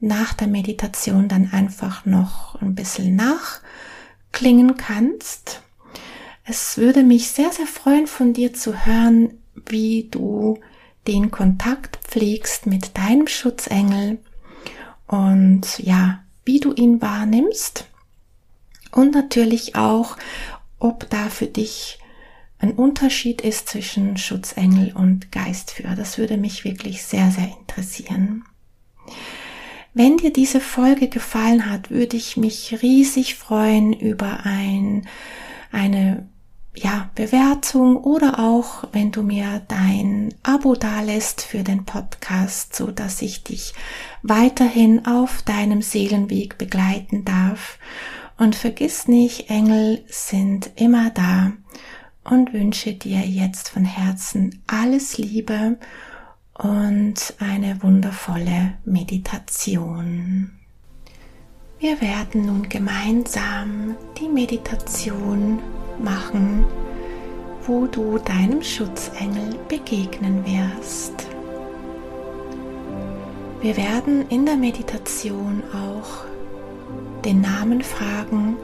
nach 0.00 0.34
der 0.34 0.48
Meditation 0.48 1.28
dann 1.28 1.52
einfach 1.52 2.04
noch 2.04 2.60
ein 2.60 2.74
bisschen 2.74 3.14
nachklingen 3.14 4.76
kannst. 4.76 5.62
Es 6.42 6.78
würde 6.78 7.04
mich 7.04 7.30
sehr, 7.30 7.52
sehr 7.52 7.68
freuen 7.68 8.08
von 8.08 8.32
dir 8.32 8.54
zu 8.54 8.84
hören, 8.84 9.38
wie 9.70 10.08
du 10.10 10.58
den 11.06 11.30
Kontakt 11.30 11.96
pflegst 12.04 12.66
mit 12.66 12.96
deinem 12.96 13.26
Schutzengel 13.26 14.18
und 15.06 15.78
ja, 15.78 16.22
wie 16.44 16.60
du 16.60 16.72
ihn 16.72 17.00
wahrnimmst 17.00 17.86
und 18.92 19.14
natürlich 19.14 19.74
auch, 19.76 20.16
ob 20.78 21.08
da 21.10 21.28
für 21.28 21.46
dich 21.46 21.98
ein 22.58 22.72
Unterschied 22.72 23.40
ist 23.40 23.68
zwischen 23.68 24.16
Schutzengel 24.16 24.92
und 24.94 25.30
Geistführer. 25.30 25.94
Das 25.94 26.18
würde 26.18 26.36
mich 26.36 26.64
wirklich 26.64 27.02
sehr, 27.02 27.30
sehr 27.30 27.50
interessieren. 27.60 28.44
Wenn 29.94 30.16
dir 30.16 30.32
diese 30.32 30.60
Folge 30.60 31.08
gefallen 31.08 31.70
hat, 31.70 31.90
würde 31.90 32.16
ich 32.16 32.36
mich 32.36 32.82
riesig 32.82 33.36
freuen 33.36 33.92
über 33.92 34.40
ein, 34.44 35.08
eine 35.72 36.28
ja, 36.82 37.10
Bewertung 37.14 37.96
oder 37.96 38.38
auch 38.38 38.84
wenn 38.92 39.10
du 39.12 39.22
mir 39.22 39.62
dein 39.68 40.34
Abo 40.42 40.74
dalässt 40.74 41.42
für 41.42 41.62
den 41.62 41.84
Podcast, 41.84 42.74
so 42.74 42.90
dass 42.90 43.22
ich 43.22 43.44
dich 43.44 43.74
weiterhin 44.22 45.06
auf 45.06 45.42
deinem 45.42 45.82
Seelenweg 45.82 46.58
begleiten 46.58 47.24
darf. 47.24 47.78
Und 48.36 48.54
vergiss 48.54 49.08
nicht, 49.08 49.50
Engel 49.50 50.04
sind 50.08 50.70
immer 50.76 51.10
da 51.10 51.52
und 52.24 52.52
wünsche 52.52 52.92
dir 52.92 53.20
jetzt 53.20 53.68
von 53.70 53.84
Herzen 53.84 54.62
alles 54.66 55.18
Liebe 55.18 55.78
und 56.54 57.34
eine 57.38 57.82
wundervolle 57.82 58.74
Meditation. 58.84 60.57
Wir 61.80 62.00
werden 62.00 62.46
nun 62.46 62.68
gemeinsam 62.68 63.94
die 64.18 64.28
Meditation 64.28 65.60
machen, 66.02 66.64
wo 67.68 67.86
du 67.86 68.18
deinem 68.18 68.64
Schutzengel 68.64 69.54
begegnen 69.68 70.44
wirst. 70.44 71.28
Wir 73.60 73.76
werden 73.76 74.28
in 74.28 74.44
der 74.44 74.56
Meditation 74.56 75.62
auch 75.72 76.24
den 77.24 77.42
Namen 77.42 77.82
fragen 77.82 78.56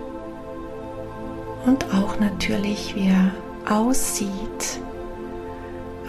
und 1.67 1.85
auch 1.95 2.19
natürlich, 2.19 2.97
wie 2.97 3.11
er 3.11 3.31
aussieht. 3.73 4.81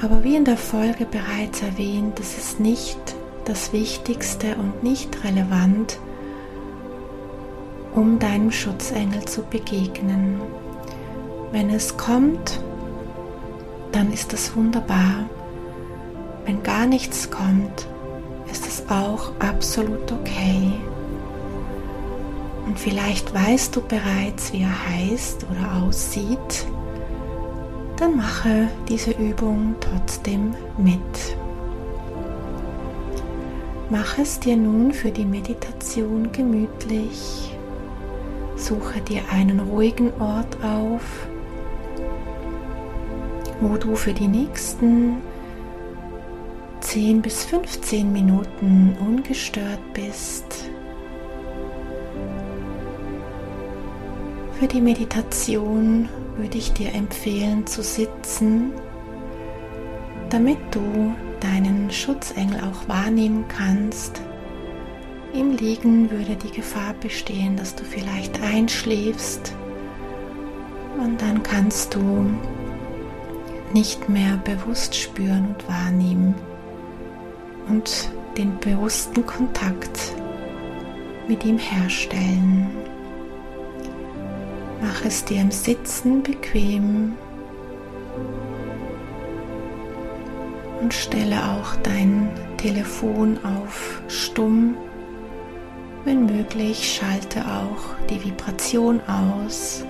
Aber 0.02 0.24
wie 0.24 0.38
in 0.38 0.46
der 0.46 0.58
Folge 0.58 1.06
bereits 1.06 1.62
erwähnt, 1.62 2.18
das 2.18 2.36
ist 2.36 2.60
nicht 2.60 2.98
das 3.46 3.74
Wichtigste 3.74 4.56
und 4.56 4.82
nicht 4.82 5.24
relevant, 5.24 6.00
um 7.96 8.20
deinem 8.20 8.52
Schutzengel 8.52 9.26
zu 9.26 9.42
begegnen. 9.44 10.42
Wenn 11.52 11.70
es 11.70 11.96
kommt, 11.96 12.60
dann 13.92 14.12
ist 14.12 14.34
das 14.34 14.56
wunderbar. 14.56 15.30
Wenn 16.46 16.62
gar 16.62 16.86
nichts 16.86 17.32
kommt, 17.32 17.88
ist 18.52 18.68
es 18.68 18.84
auch 18.90 19.32
absolut 19.40 20.12
okay. 20.12 20.74
Und 22.66 22.78
vielleicht 22.78 23.34
weißt 23.34 23.76
du 23.76 23.82
bereits, 23.82 24.52
wie 24.52 24.62
er 24.62 24.90
heißt 24.90 25.46
oder 25.50 25.84
aussieht. 25.84 26.66
Dann 27.98 28.18
mache 28.18 28.68
diese 28.90 29.12
Übung 29.12 29.76
trotzdem 29.80 30.54
mit. 30.78 31.00
Mach 33.90 34.18
es 34.18 34.40
dir 34.40 34.58
nun 34.58 34.92
für 34.92 35.12
die 35.12 35.26
Meditation 35.26 36.32
gemütlich. 36.32 37.55
Suche 38.68 39.00
dir 39.00 39.22
einen 39.32 39.60
ruhigen 39.60 40.12
Ort 40.20 40.58
auf, 40.64 41.28
wo 43.62 43.78
du 43.78 43.96
für 43.96 44.12
die 44.12 44.28
nächsten 44.28 45.18
10 46.80 47.22
bis 47.22 47.44
15 47.46 48.12
Minuten 48.12 48.98
ungestört 49.00 49.78
bist. 49.94 50.66
Für 54.60 54.66
die 54.66 54.82
Meditation 54.82 56.10
würde 56.36 56.58
ich 56.58 56.74
dir 56.74 56.92
empfehlen 56.96 57.68
zu 57.68 57.84
sitzen, 57.84 58.72
damit 60.32 60.58
du 60.72 61.14
deinen 61.40 61.92
Schutzengel 61.92 62.62
auch 62.62 62.90
wahrnehmen 62.90 63.46
kannst. 63.48 64.24
Im 65.38 65.52
Liegen 65.58 66.10
würde 66.12 66.38
die 66.38 66.52
Gefahr 66.52 66.94
bestehen, 67.02 67.58
dass 67.58 67.76
du 67.76 67.84
vielleicht 67.84 68.42
einschläfst 68.42 69.54
und 70.98 71.22
dann 71.22 71.44
kannst 71.44 71.94
du 71.94 72.30
nicht 73.74 74.08
mehr 74.08 74.38
bewusst 74.46 74.96
spüren 74.96 75.50
und 75.50 75.68
wahrnehmen 75.68 76.36
und 77.68 78.10
den 78.38 78.58
bewussten 78.60 79.26
Kontakt 79.26 80.14
mit 81.28 81.44
ihm 81.44 81.58
herstellen. 81.58 82.68
Mach 84.82 85.04
es 85.04 85.26
dir 85.26 85.42
im 85.42 85.52
Sitzen 85.52 86.24
bequem 86.24 87.18
und 90.80 90.94
stelle 90.94 91.36
auch 91.52 91.76
dein 91.84 92.30
Telefon 92.56 93.38
auf 93.44 94.02
Stumm. 94.08 94.78
Wenn 96.06 96.28
möglich, 96.28 96.98
schalte 96.98 97.42
auch 97.42 97.96
die 98.10 98.24
Vibration 98.24 99.02
aus 99.08 99.84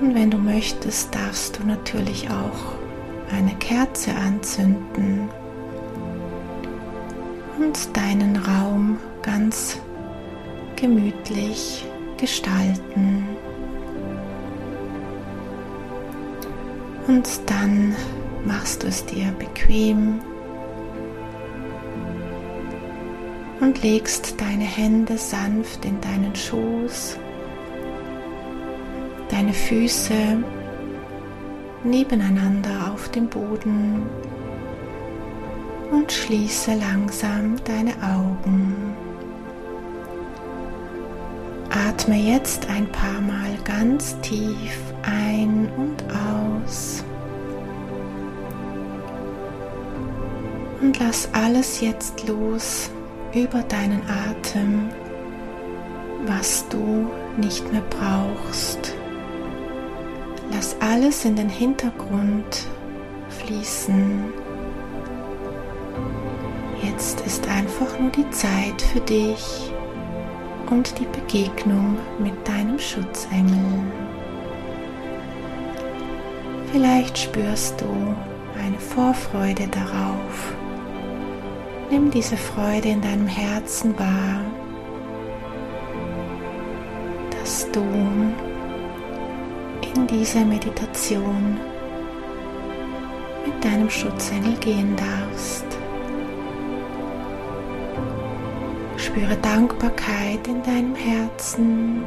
und 0.00 0.14
wenn 0.14 0.30
du 0.30 0.36
möchtest, 0.36 1.14
darfst 1.14 1.58
du 1.58 1.66
natürlich 1.66 2.28
auch 2.28 3.34
eine 3.34 3.54
Kerze 3.54 4.14
anzünden 4.14 5.28
und 7.58 7.96
deinen 7.96 8.36
Raum 8.36 8.98
ganz 9.22 9.78
gemütlich 10.76 11.86
gestalten. 12.18 13.24
Und 17.06 17.28
dann 17.46 17.96
machst 18.44 18.82
du 18.82 18.88
es 18.88 19.04
dir 19.06 19.32
bequem 19.38 20.20
und 23.66 23.82
legst 23.82 24.40
deine 24.40 24.62
Hände 24.64 25.18
sanft 25.18 25.84
in 25.84 26.00
deinen 26.00 26.36
Schoß 26.36 27.18
deine 29.28 29.52
Füße 29.52 30.14
nebeneinander 31.82 32.92
auf 32.92 33.08
dem 33.10 33.26
Boden 33.26 34.06
und 35.90 36.12
schließe 36.12 36.74
langsam 36.74 37.56
deine 37.64 37.94
Augen. 38.02 38.94
atme 41.70 42.16
jetzt 42.16 42.70
ein 42.70 42.86
paar 42.92 43.20
Mal 43.20 43.58
ganz 43.64 44.16
tief 44.20 44.78
ein 45.02 45.68
und 45.76 46.04
aus. 46.04 47.04
Und 50.80 51.00
lass 51.00 51.28
alles 51.34 51.80
jetzt 51.80 52.28
los 52.28 52.90
über 53.34 53.62
deinen 53.62 54.02
Atem, 54.08 54.88
was 56.26 56.68
du 56.68 57.10
nicht 57.36 57.70
mehr 57.72 57.82
brauchst. 57.90 58.94
Lass 60.52 60.76
alles 60.80 61.24
in 61.24 61.36
den 61.36 61.48
Hintergrund 61.48 62.66
fließen. 63.28 64.24
Jetzt 66.82 67.20
ist 67.22 67.48
einfach 67.48 67.98
nur 67.98 68.10
die 68.10 68.28
Zeit 68.30 68.80
für 68.80 69.00
dich 69.00 69.72
und 70.70 70.98
die 70.98 71.06
Begegnung 71.06 71.98
mit 72.18 72.34
deinem 72.46 72.78
Schutzengel. 72.78 73.82
Vielleicht 76.72 77.18
spürst 77.18 77.80
du 77.80 77.86
eine 78.62 78.78
Vorfreude 78.78 79.68
darauf. 79.68 80.54
Nimm 81.90 82.10
diese 82.10 82.36
Freude 82.36 82.88
in 82.88 83.00
deinem 83.00 83.28
Herzen 83.28 83.96
wahr, 83.98 84.40
dass 87.30 87.70
du 87.70 87.80
in 89.94 90.06
diese 90.08 90.44
Meditation 90.44 91.58
mit 93.46 93.64
deinem 93.64 93.88
Schutzengel 93.88 94.54
gehen 94.58 94.96
darfst. 94.96 95.64
Spüre 98.96 99.36
Dankbarkeit 99.36 100.48
in 100.48 100.62
deinem 100.64 100.96
Herzen 100.96 102.02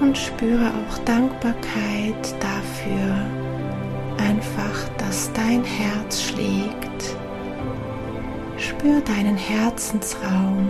und 0.00 0.16
spüre 0.16 0.68
auch 0.68 0.98
Dankbarkeit 1.04 2.34
dafür, 2.38 3.26
einfach, 4.20 4.88
dass 4.98 5.32
dein 5.32 5.64
Herz 5.64 6.22
schlägt. 6.22 7.16
Spür 8.56 9.00
deinen 9.00 9.36
Herzensraum 9.36 10.68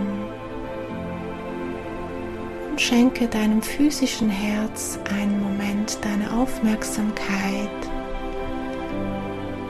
und 2.69 2.79
schenke 2.79 3.27
deinem 3.27 3.61
physischen 3.61 4.29
Herz 4.29 4.97
einen 5.13 5.41
Moment 5.41 5.97
deine 6.01 6.31
Aufmerksamkeit 6.41 7.69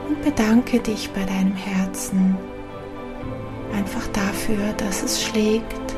und 0.08 0.22
bedanke 0.22 0.78
dich 0.78 1.10
bei 1.10 1.24
deinem 1.24 1.56
Herzen 1.56 2.36
einfach 3.76 4.06
dafür, 4.08 4.72
dass 4.76 5.02
es 5.02 5.22
schlägt 5.22 5.94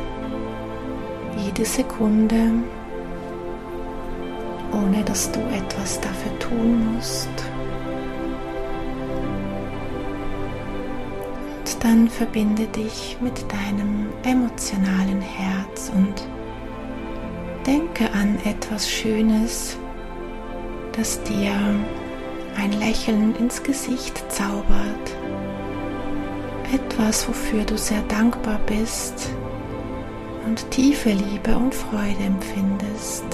jede 1.36 1.64
Sekunde 1.64 2.52
ohne 4.74 5.04
dass 5.04 5.30
du 5.30 5.40
etwas 5.40 6.00
dafür 6.00 6.38
tun 6.38 6.94
musst. 6.94 7.53
Dann 11.84 12.08
verbinde 12.08 12.66
dich 12.66 13.18
mit 13.20 13.44
deinem 13.52 14.08
emotionalen 14.22 15.20
Herz 15.20 15.92
und 15.94 16.14
denke 17.66 18.10
an 18.14 18.38
etwas 18.46 18.88
Schönes, 18.88 19.76
das 20.92 21.22
dir 21.24 21.52
ein 22.56 22.72
Lächeln 22.72 23.36
ins 23.36 23.62
Gesicht 23.62 24.24
zaubert. 24.32 25.16
Etwas, 26.72 27.28
wofür 27.28 27.64
du 27.64 27.76
sehr 27.76 28.02
dankbar 28.08 28.60
bist 28.64 29.28
und 30.46 30.70
tiefe 30.70 31.10
Liebe 31.10 31.54
und 31.54 31.74
Freude 31.74 32.24
empfindest. 32.24 33.26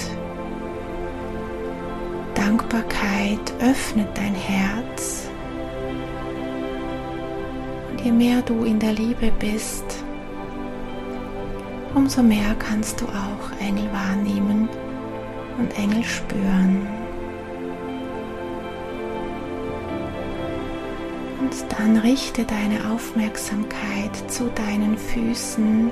Dankbarkeit 2.34 3.52
öffnet 3.60 4.08
dein 4.16 4.34
Herz. 4.34 5.29
Je 8.02 8.12
mehr 8.12 8.40
du 8.42 8.64
in 8.64 8.78
der 8.78 8.92
Liebe 8.92 9.30
bist, 9.38 9.84
umso 11.94 12.22
mehr 12.22 12.54
kannst 12.58 13.00
du 13.00 13.04
auch 13.04 13.60
Engel 13.60 13.92
wahrnehmen 13.92 14.68
und 15.58 15.78
Engel 15.78 16.02
spüren. 16.04 16.86
Und 21.40 21.52
dann 21.78 21.98
richte 21.98 22.44
deine 22.44 22.90
Aufmerksamkeit 22.90 24.16
zu 24.28 24.48
deinen 24.54 24.96
Füßen 24.96 25.90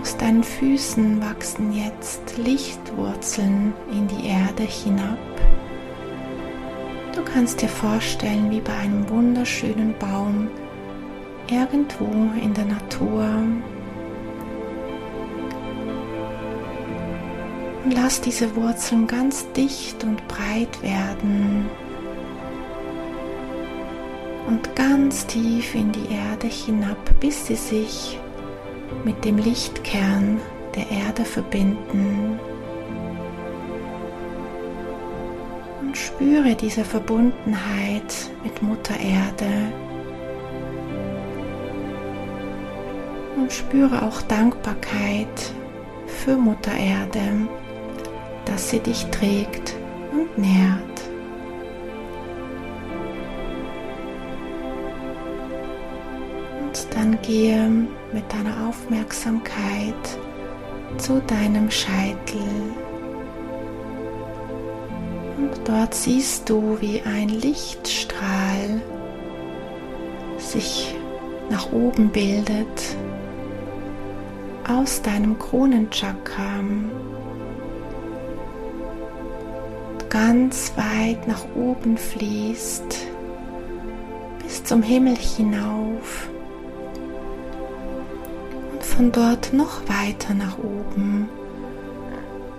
Aus 0.00 0.16
deinen 0.16 0.42
Füßen 0.42 1.20
wachsen 1.20 1.74
jetzt 1.74 2.38
Lichtwurzeln 2.38 3.74
in 3.92 4.08
die 4.08 4.28
Erde 4.28 4.62
hinab. 4.62 5.18
Kannst 7.32 7.62
dir 7.62 7.68
vorstellen, 7.68 8.50
wie 8.50 8.60
bei 8.60 8.74
einem 8.76 9.08
wunderschönen 9.08 9.94
Baum 9.98 10.48
irgendwo 11.48 12.10
in 12.42 12.52
der 12.54 12.64
Natur. 12.64 13.24
Und 17.84 17.94
lass 17.94 18.20
diese 18.20 18.54
Wurzeln 18.56 19.06
ganz 19.06 19.50
dicht 19.52 20.02
und 20.02 20.26
breit 20.26 20.82
werden 20.82 21.70
und 24.48 24.74
ganz 24.74 25.24
tief 25.26 25.74
in 25.76 25.92
die 25.92 26.12
Erde 26.12 26.48
hinab, 26.48 26.98
bis 27.20 27.46
sie 27.46 27.54
sich 27.54 28.18
mit 29.04 29.24
dem 29.24 29.38
Lichtkern 29.38 30.40
der 30.74 30.90
Erde 30.90 31.24
verbinden 31.24 32.40
und 35.90 35.96
spüre 35.96 36.54
diese 36.54 36.84
Verbundenheit 36.84 38.30
mit 38.44 38.62
Mutter 38.62 38.94
Erde 38.94 39.72
und 43.36 43.52
spüre 43.52 44.00
auch 44.02 44.22
Dankbarkeit 44.22 45.52
für 46.06 46.36
Mutter 46.36 46.76
Erde, 46.76 47.48
dass 48.44 48.70
sie 48.70 48.78
dich 48.78 49.04
trägt 49.06 49.74
und 50.12 50.38
nährt. 50.38 51.00
Und 56.62 56.86
dann 56.94 57.20
gehe 57.22 57.68
mit 58.12 58.32
deiner 58.32 58.68
Aufmerksamkeit 58.68 60.18
zu 60.98 61.20
deinem 61.22 61.68
Scheitel. 61.68 62.38
Und 65.40 65.52
dort 65.64 65.94
siehst 65.94 66.50
du, 66.50 66.76
wie 66.80 67.00
ein 67.00 67.30
Lichtstrahl 67.30 68.82
sich 70.36 70.94
nach 71.48 71.72
oben 71.72 72.10
bildet 72.10 72.96
aus 74.68 75.00
deinem 75.00 75.38
Kronenchakra 75.38 76.60
ganz 80.10 80.72
weit 80.76 81.26
nach 81.26 81.44
oben 81.54 81.96
fließt 81.96 83.06
bis 84.42 84.62
zum 84.64 84.82
Himmel 84.82 85.16
hinauf 85.16 86.28
von 88.80 89.10
dort 89.10 89.54
noch 89.54 89.80
weiter 89.88 90.34
nach 90.34 90.58
oben 90.58 91.28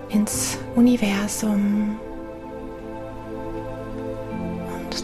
ins 0.08 0.58
Universum. 0.74 1.98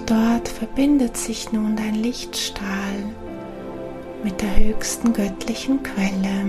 Dort 0.09 0.49
verbindet 0.49 1.17
sich 1.17 1.53
nun 1.53 1.77
dein 1.77 1.95
Lichtstrahl 1.95 3.05
mit 4.25 4.41
der 4.41 4.57
höchsten 4.57 5.13
göttlichen 5.13 5.83
Quelle. 5.83 6.45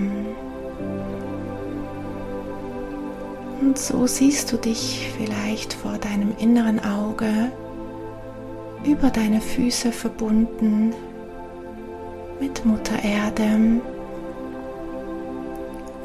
Und 3.61 3.77
so 3.77 4.07
siehst 4.07 4.51
du 4.51 4.57
dich 4.57 5.11
vielleicht 5.17 5.73
vor 5.73 5.97
deinem 5.97 6.33
inneren 6.39 6.79
Auge 6.79 7.51
über 8.85 9.09
deine 9.09 9.41
Füße 9.41 9.91
verbunden 9.91 10.93
mit 12.39 12.65
Mutter 12.65 13.03
Erde 13.03 13.81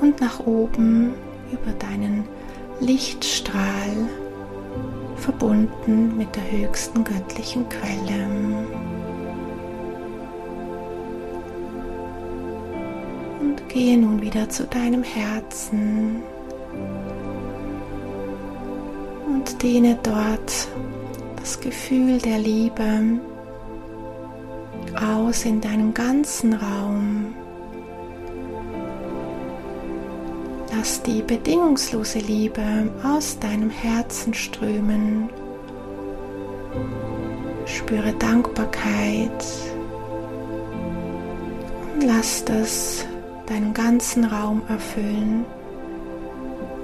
und 0.01 0.21
nach 0.21 0.41
oben 0.41 1.15
über 1.53 1.73
deinen 1.79 2.25
Lichtstrahl 2.81 4.09
verbunden 5.17 6.17
mit 6.17 6.35
der 6.37 6.51
höchsten 6.51 7.05
göttlichen 7.05 7.69
Quelle. 7.69 8.27
Und 13.41 13.69
gehe 13.69 13.99
nun 13.99 14.21
wieder 14.21 14.49
zu 14.49 14.65
deinem 14.65 15.03
Herzen 15.03 16.23
und 19.27 19.63
dehne 19.63 19.99
dort 20.03 20.69
das 21.37 21.61
Gefühl 21.61 22.19
der 22.19 22.39
Liebe 22.39 23.21
aus 24.97 25.45
in 25.45 25.61
deinem 25.61 25.93
ganzen 25.93 26.55
Raum. 26.55 27.24
Lass 30.85 31.03
die 31.03 31.23
bedingungslose 31.23 32.19
Liebe 32.19 32.63
aus 33.03 33.39
deinem 33.39 33.71
Herzen 33.71 34.35
strömen. 34.35 35.31
Spüre 37.65 38.13
Dankbarkeit 38.13 39.47
und 41.95 42.03
lass 42.03 42.45
das 42.45 43.07
deinen 43.47 43.73
ganzen 43.73 44.25
Raum 44.25 44.61
erfüllen 44.69 45.47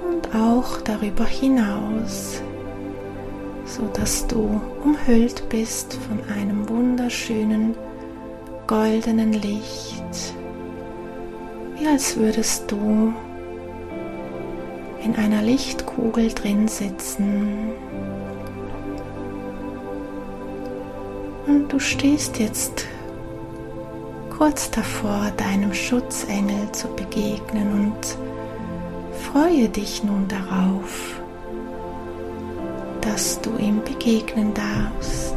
und 0.09 0.35
auch 0.35 0.81
darüber 0.81 1.25
hinaus, 1.25 2.41
so 3.65 3.87
dass 3.93 4.25
du 4.25 4.59
umhüllt 4.83 5.47
bist 5.49 5.93
von 5.93 6.19
einem 6.35 6.67
wunderschönen 6.67 7.75
goldenen 8.65 9.33
Licht, 9.33 10.33
wie 11.77 11.85
als 11.85 12.17
würdest 12.17 12.63
du 12.71 13.13
in 15.03 15.15
einer 15.15 15.41
Lichtkugel 15.41 16.29
drin 16.29 16.67
sitzen. 16.67 17.71
Und 21.47 21.67
du 21.69 21.79
stehst 21.79 22.39
jetzt 22.39 22.85
kurz 24.29 24.69
davor, 24.71 25.31
deinem 25.37 25.73
Schutzengel 25.73 26.71
zu 26.71 26.87
begegnen 26.89 27.93
und 27.93 28.17
freue 29.31 29.69
dich 29.69 30.03
nun 30.03 30.27
darauf, 30.27 31.21
dass 33.01 33.41
du 33.41 33.55
ihm 33.57 33.81
begegnen 33.83 34.53
darfst. 34.53 35.35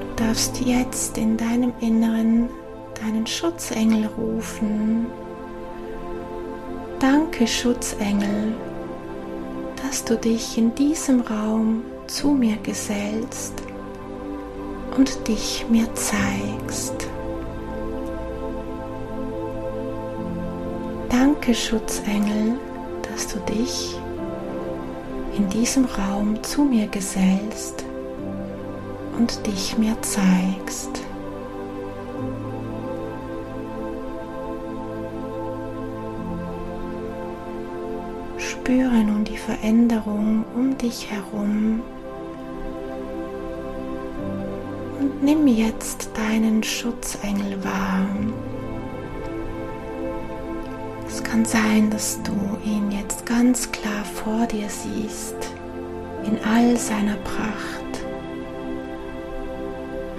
Du 0.00 0.24
darfst 0.24 0.60
jetzt 0.60 1.16
in 1.16 1.36
deinem 1.36 1.72
Inneren 1.80 2.50
deinen 3.00 3.26
Schutzengel 3.26 4.06
rufen. 4.06 5.06
Danke, 6.98 7.46
Schutzengel, 7.46 8.54
dass 9.82 10.04
du 10.04 10.16
dich 10.16 10.58
in 10.58 10.74
diesem 10.74 11.22
Raum 11.22 11.82
zu 12.06 12.28
mir 12.28 12.56
gesellst 12.58 13.54
und 14.96 15.26
dich 15.28 15.64
mir 15.70 15.86
zeigst. 15.94 17.08
Danke, 21.08 21.54
Schutzengel, 21.54 22.58
dass 23.10 23.28
du 23.28 23.38
dich 23.52 23.96
in 25.36 25.48
diesem 25.48 25.86
Raum 25.86 26.42
zu 26.42 26.64
mir 26.64 26.86
gesellst 26.88 27.84
und 29.16 29.46
dich 29.46 29.78
mir 29.78 29.96
zeigst. 30.02 31.09
Spüre 38.70 39.02
nun 39.02 39.24
die 39.24 39.36
Veränderung 39.36 40.44
um 40.54 40.78
dich 40.78 41.10
herum 41.10 41.82
und 45.00 45.24
nimm 45.24 45.48
jetzt 45.48 46.08
deinen 46.16 46.62
Schutzengel 46.62 47.64
wahr. 47.64 48.06
Es 51.08 51.20
kann 51.20 51.44
sein, 51.44 51.90
dass 51.90 52.22
du 52.22 52.30
ihn 52.64 52.92
jetzt 52.92 53.26
ganz 53.26 53.72
klar 53.72 54.04
vor 54.04 54.46
dir 54.46 54.68
siehst, 54.68 55.34
in 56.24 56.38
all 56.44 56.76
seiner 56.76 57.16
Pracht. 57.16 58.04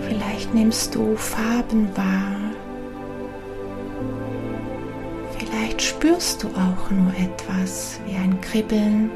Vielleicht 0.10 0.54
nimmst 0.54 0.94
du 0.94 1.16
Farben 1.16 1.88
wahr 1.96 2.51
spürst 6.02 6.42
du 6.42 6.48
auch 6.48 6.90
nur 6.90 7.14
etwas 7.14 8.00
wie 8.08 8.16
ein 8.16 8.42
Kribbeln, 8.42 9.12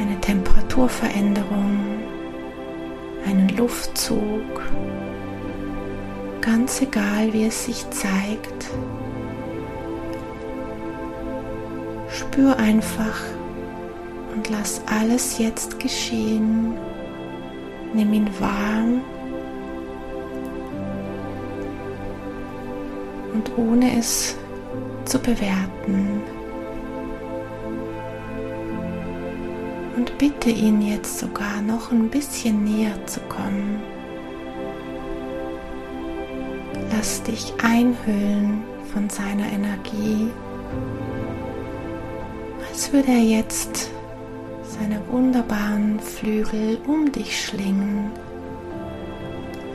eine 0.00 0.20
Temperaturveränderung, 0.20 1.78
einen 3.24 3.50
Luftzug, 3.50 4.62
ganz 6.40 6.82
egal 6.82 7.32
wie 7.32 7.44
es 7.44 7.66
sich 7.66 7.88
zeigt. 7.90 8.68
Spür 12.08 12.56
einfach 12.56 13.20
und 14.34 14.50
lass 14.50 14.82
alles 14.86 15.38
jetzt 15.38 15.78
geschehen. 15.78 16.74
Nimm 17.92 18.12
ihn 18.12 18.28
warm 18.40 19.02
und 23.34 23.56
ohne 23.56 23.96
es 24.00 24.36
zu 25.04 25.18
bewerten. 25.18 26.22
Und 29.96 30.18
bitte 30.18 30.50
ihn 30.50 30.82
jetzt 30.82 31.18
sogar 31.18 31.60
noch 31.62 31.92
ein 31.92 32.08
bisschen 32.08 32.64
näher 32.64 32.94
zu 33.06 33.20
kommen. 33.20 33.80
Lass 36.92 37.22
dich 37.22 37.52
einhüllen 37.62 38.64
von 38.92 39.08
seiner 39.08 39.46
Energie, 39.52 40.30
als 42.68 42.92
würde 42.92 43.12
er 43.12 43.22
jetzt 43.22 43.90
seine 44.62 45.00
wunderbaren 45.10 46.00
Flügel 46.00 46.78
um 46.86 47.10
dich 47.12 47.44
schlingen. 47.44 48.10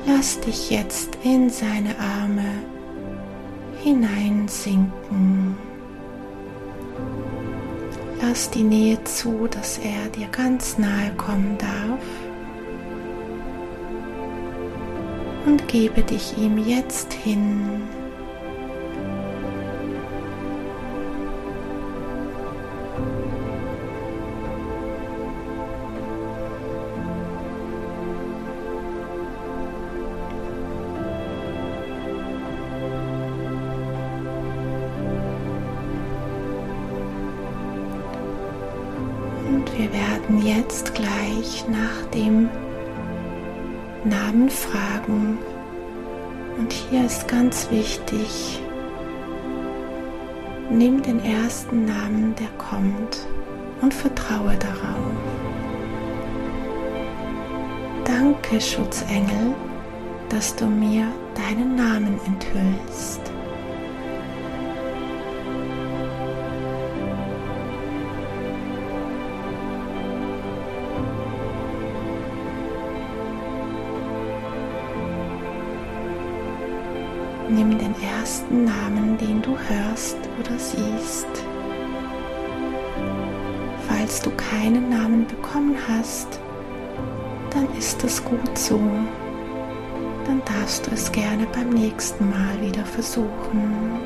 Lass 0.06 0.40
dich 0.42 0.70
jetzt 0.70 1.18
in 1.24 1.50
seine 1.50 1.98
Arme 2.00 2.46
hineinsinken. 3.84 5.56
Lass 8.22 8.50
die 8.52 8.64
Nähe 8.64 9.04
zu, 9.06 9.48
dass 9.48 9.78
er 9.78 10.10
dir 10.10 10.28
ganz 10.28 10.78
nahe 10.78 11.12
kommen 11.18 11.58
darf. 11.58 12.04
Und 15.46 15.68
gebe 15.68 16.04
dich 16.04 16.38
ihm 16.38 16.58
jetzt 16.58 17.14
hin. 17.14 17.82
Jetzt 40.70 40.94
gleich 40.94 41.66
nach 41.68 42.12
dem 42.14 42.48
Namen 44.04 44.52
fragen. 44.52 45.40
Und 46.60 46.72
hier 46.72 47.06
ist 47.06 47.28
ganz 47.28 47.72
wichtig, 47.72 48.62
nimm 50.70 51.02
den 51.02 51.26
ersten 51.26 51.86
Namen, 51.86 52.36
der 52.40 52.50
kommt 52.60 53.26
und 53.82 53.92
vertraue 53.92 54.56
darauf. 54.58 55.12
Danke, 58.06 58.62
Schutzengel, 58.62 59.56
dass 60.30 60.56
du 60.56 60.68
mir 60.68 61.08
deinen 61.34 61.76
Namen 61.76 62.20
enthüllst. 62.28 63.22
Nimm 77.60 77.78
den 77.78 77.94
ersten 78.02 78.64
Namen, 78.64 79.18
den 79.18 79.42
du 79.42 79.50
hörst 79.50 80.16
oder 80.40 80.58
siehst. 80.58 81.28
Falls 83.86 84.22
du 84.22 84.32
keinen 84.32 84.88
Namen 84.88 85.28
bekommen 85.28 85.76
hast, 85.90 86.40
dann 87.54 87.68
ist 87.78 88.02
es 88.06 88.24
gut 88.24 88.58
so. 88.58 88.80
Dann 90.26 90.42
darfst 90.46 90.88
du 90.88 90.92
es 90.92 91.12
gerne 91.12 91.46
beim 91.48 91.72
nächsten 91.72 92.30
Mal 92.30 92.62
wieder 92.62 92.86
versuchen. 92.86 94.00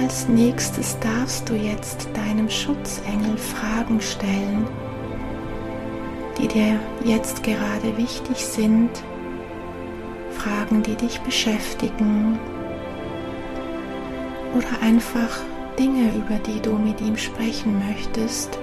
Als 0.00 0.28
nächstes 0.28 0.96
darfst 1.00 1.48
du 1.48 1.54
jetzt 1.54 2.08
deinem 2.14 2.48
Schutzengel 2.48 3.36
Fragen 3.36 4.00
stellen 4.00 4.68
die 6.38 6.48
dir 6.48 6.78
jetzt 7.04 7.42
gerade 7.42 7.96
wichtig 7.96 8.44
sind, 8.44 8.90
Fragen, 10.30 10.82
die 10.82 10.94
dich 10.94 11.20
beschäftigen 11.20 12.38
oder 14.54 14.82
einfach 14.82 15.40
Dinge, 15.78 16.12
über 16.14 16.38
die 16.46 16.60
du 16.60 16.72
mit 16.72 17.00
ihm 17.00 17.16
sprechen 17.16 17.82
möchtest. 17.88 18.58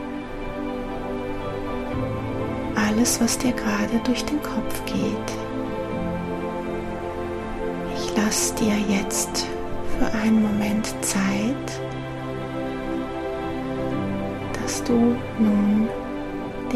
Alles, 2.75 3.19
was 3.21 3.37
dir 3.37 3.51
gerade 3.51 3.99
durch 4.05 4.23
den 4.25 4.41
Kopf 4.41 4.85
geht. 4.85 5.33
Ich 7.95 8.15
lasse 8.15 8.55
dir 8.55 8.75
jetzt 8.89 9.47
für 9.97 10.17
einen 10.17 10.41
Moment 10.41 10.87
Zeit, 11.01 11.81
dass 14.61 14.83
du 14.83 15.15
nun 15.39 15.89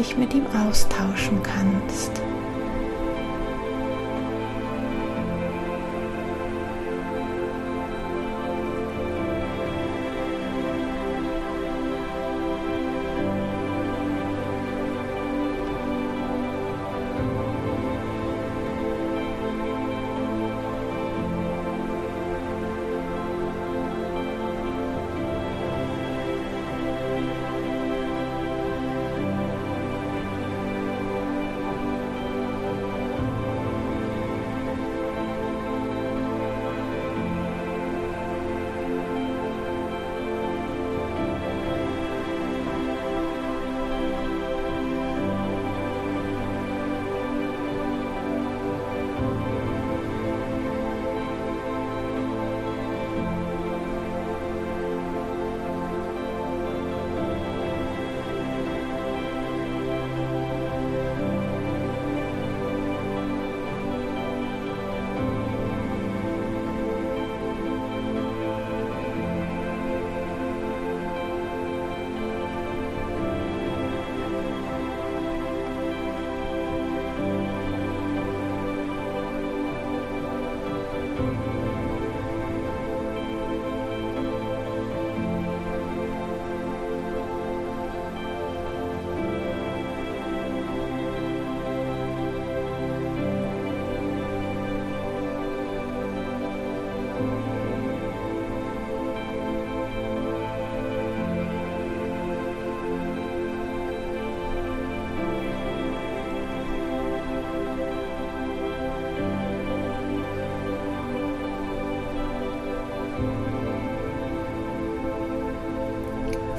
dich 0.00 0.16
mit 0.16 0.32
ihm 0.32 0.46
austauschen 0.46 1.42
kannst. 1.42 2.29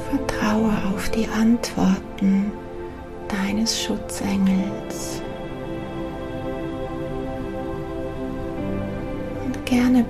Vertraue 0.10 0.74
auf 0.94 1.10
die 1.10 1.28
Antworten 1.28 2.01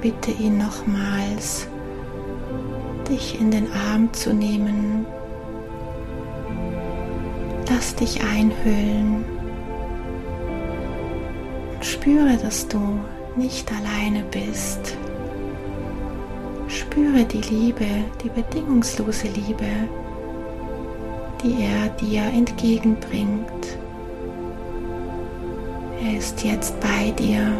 bitte 0.01 0.31
ihn 0.31 0.57
nochmals, 0.57 1.67
dich 3.07 3.39
in 3.39 3.51
den 3.51 3.71
Arm 3.71 4.11
zu 4.13 4.33
nehmen. 4.33 5.05
Lass 7.69 7.95
dich 7.95 8.21
einhüllen. 8.21 9.23
Und 11.73 11.85
spüre, 11.85 12.37
dass 12.37 12.67
du 12.67 12.99
nicht 13.35 13.71
alleine 13.71 14.23
bist. 14.29 14.97
Spüre 16.67 17.23
die 17.23 17.41
Liebe, 17.41 17.87
die 18.23 18.29
bedingungslose 18.29 19.27
Liebe, 19.27 19.65
die 21.43 21.63
er 21.63 21.89
dir 21.89 22.23
entgegenbringt. 22.23 23.77
Er 26.03 26.17
ist 26.17 26.43
jetzt 26.43 26.79
bei 26.79 27.11
dir. 27.11 27.51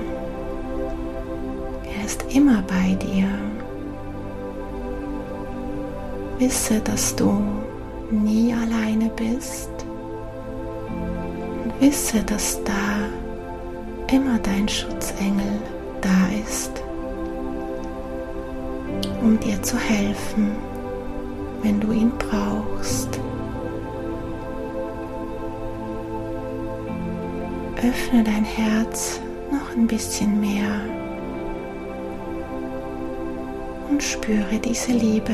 Er 2.32 2.38
immer 2.38 2.62
bei 2.64 2.96
dir. 2.96 3.28
Wisse, 6.38 6.80
dass 6.80 7.16
du 7.16 7.42
nie 8.10 8.54
alleine 8.54 9.10
bist. 9.16 9.70
Wisse, 11.80 12.24
dass 12.24 12.60
da 12.64 14.14
immer 14.14 14.38
dein 14.40 14.68
Schutzengel 14.68 15.60
da 16.02 16.10
ist, 16.46 16.72
um 19.22 19.40
dir 19.40 19.62
zu 19.62 19.78
helfen, 19.78 20.52
wenn 21.62 21.80
du 21.80 21.92
ihn 21.92 22.12
brauchst. 22.18 23.20
öffne 27.78 28.24
dein 28.24 28.44
Herz 28.44 29.20
noch 29.52 29.76
ein 29.76 29.88
bisschen 29.88 30.40
mehr 30.40 31.01
und 33.92 34.02
spüre 34.02 34.58
diese 34.60 34.94
Liebe. 34.94 35.34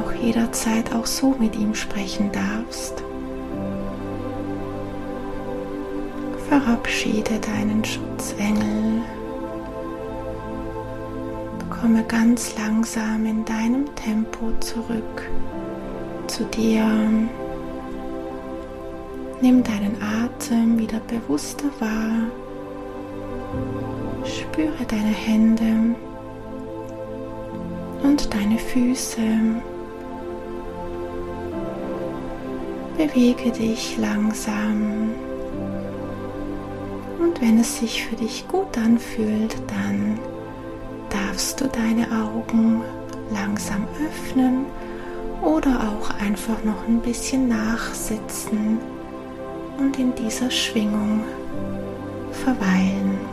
Auch 0.00 0.12
jederzeit 0.12 0.94
auch 0.94 1.06
so 1.06 1.34
mit 1.38 1.56
ihm 1.56 1.74
sprechen 1.74 2.30
darfst. 2.32 3.02
Verabschiede 6.48 7.38
deinen 7.40 7.84
Schutzengel. 7.84 9.02
Komme 11.70 12.04
ganz 12.04 12.54
langsam 12.56 13.26
in 13.26 13.44
deinem 13.44 13.92
Tempo 13.96 14.52
zurück 14.60 15.30
zu 16.26 16.44
dir. 16.44 16.84
Nimm 19.40 19.64
deinen 19.64 19.96
Atem 20.00 20.78
wieder 20.78 21.00
bewusster 21.08 21.68
wahr. 21.80 22.30
Spüre 24.24 24.84
deine 24.86 25.02
Hände 25.02 25.96
und 28.04 28.32
deine 28.32 28.58
Füße, 28.58 29.20
bewege 32.96 33.50
dich 33.50 33.96
langsam. 33.98 35.10
Und 37.18 37.40
wenn 37.40 37.58
es 37.58 37.78
sich 37.78 38.04
für 38.04 38.16
dich 38.16 38.46
gut 38.48 38.76
anfühlt, 38.76 39.56
dann 39.68 40.18
darfst 41.10 41.60
du 41.60 41.68
deine 41.68 42.06
Augen 42.10 42.82
langsam 43.32 43.86
öffnen 44.06 44.66
oder 45.42 45.88
auch 45.88 46.10
einfach 46.20 46.62
noch 46.64 46.86
ein 46.86 47.00
bisschen 47.00 47.48
nachsitzen 47.48 48.78
und 49.78 49.98
in 49.98 50.14
dieser 50.14 50.50
Schwingung 50.50 51.22
verweilen. 52.32 53.31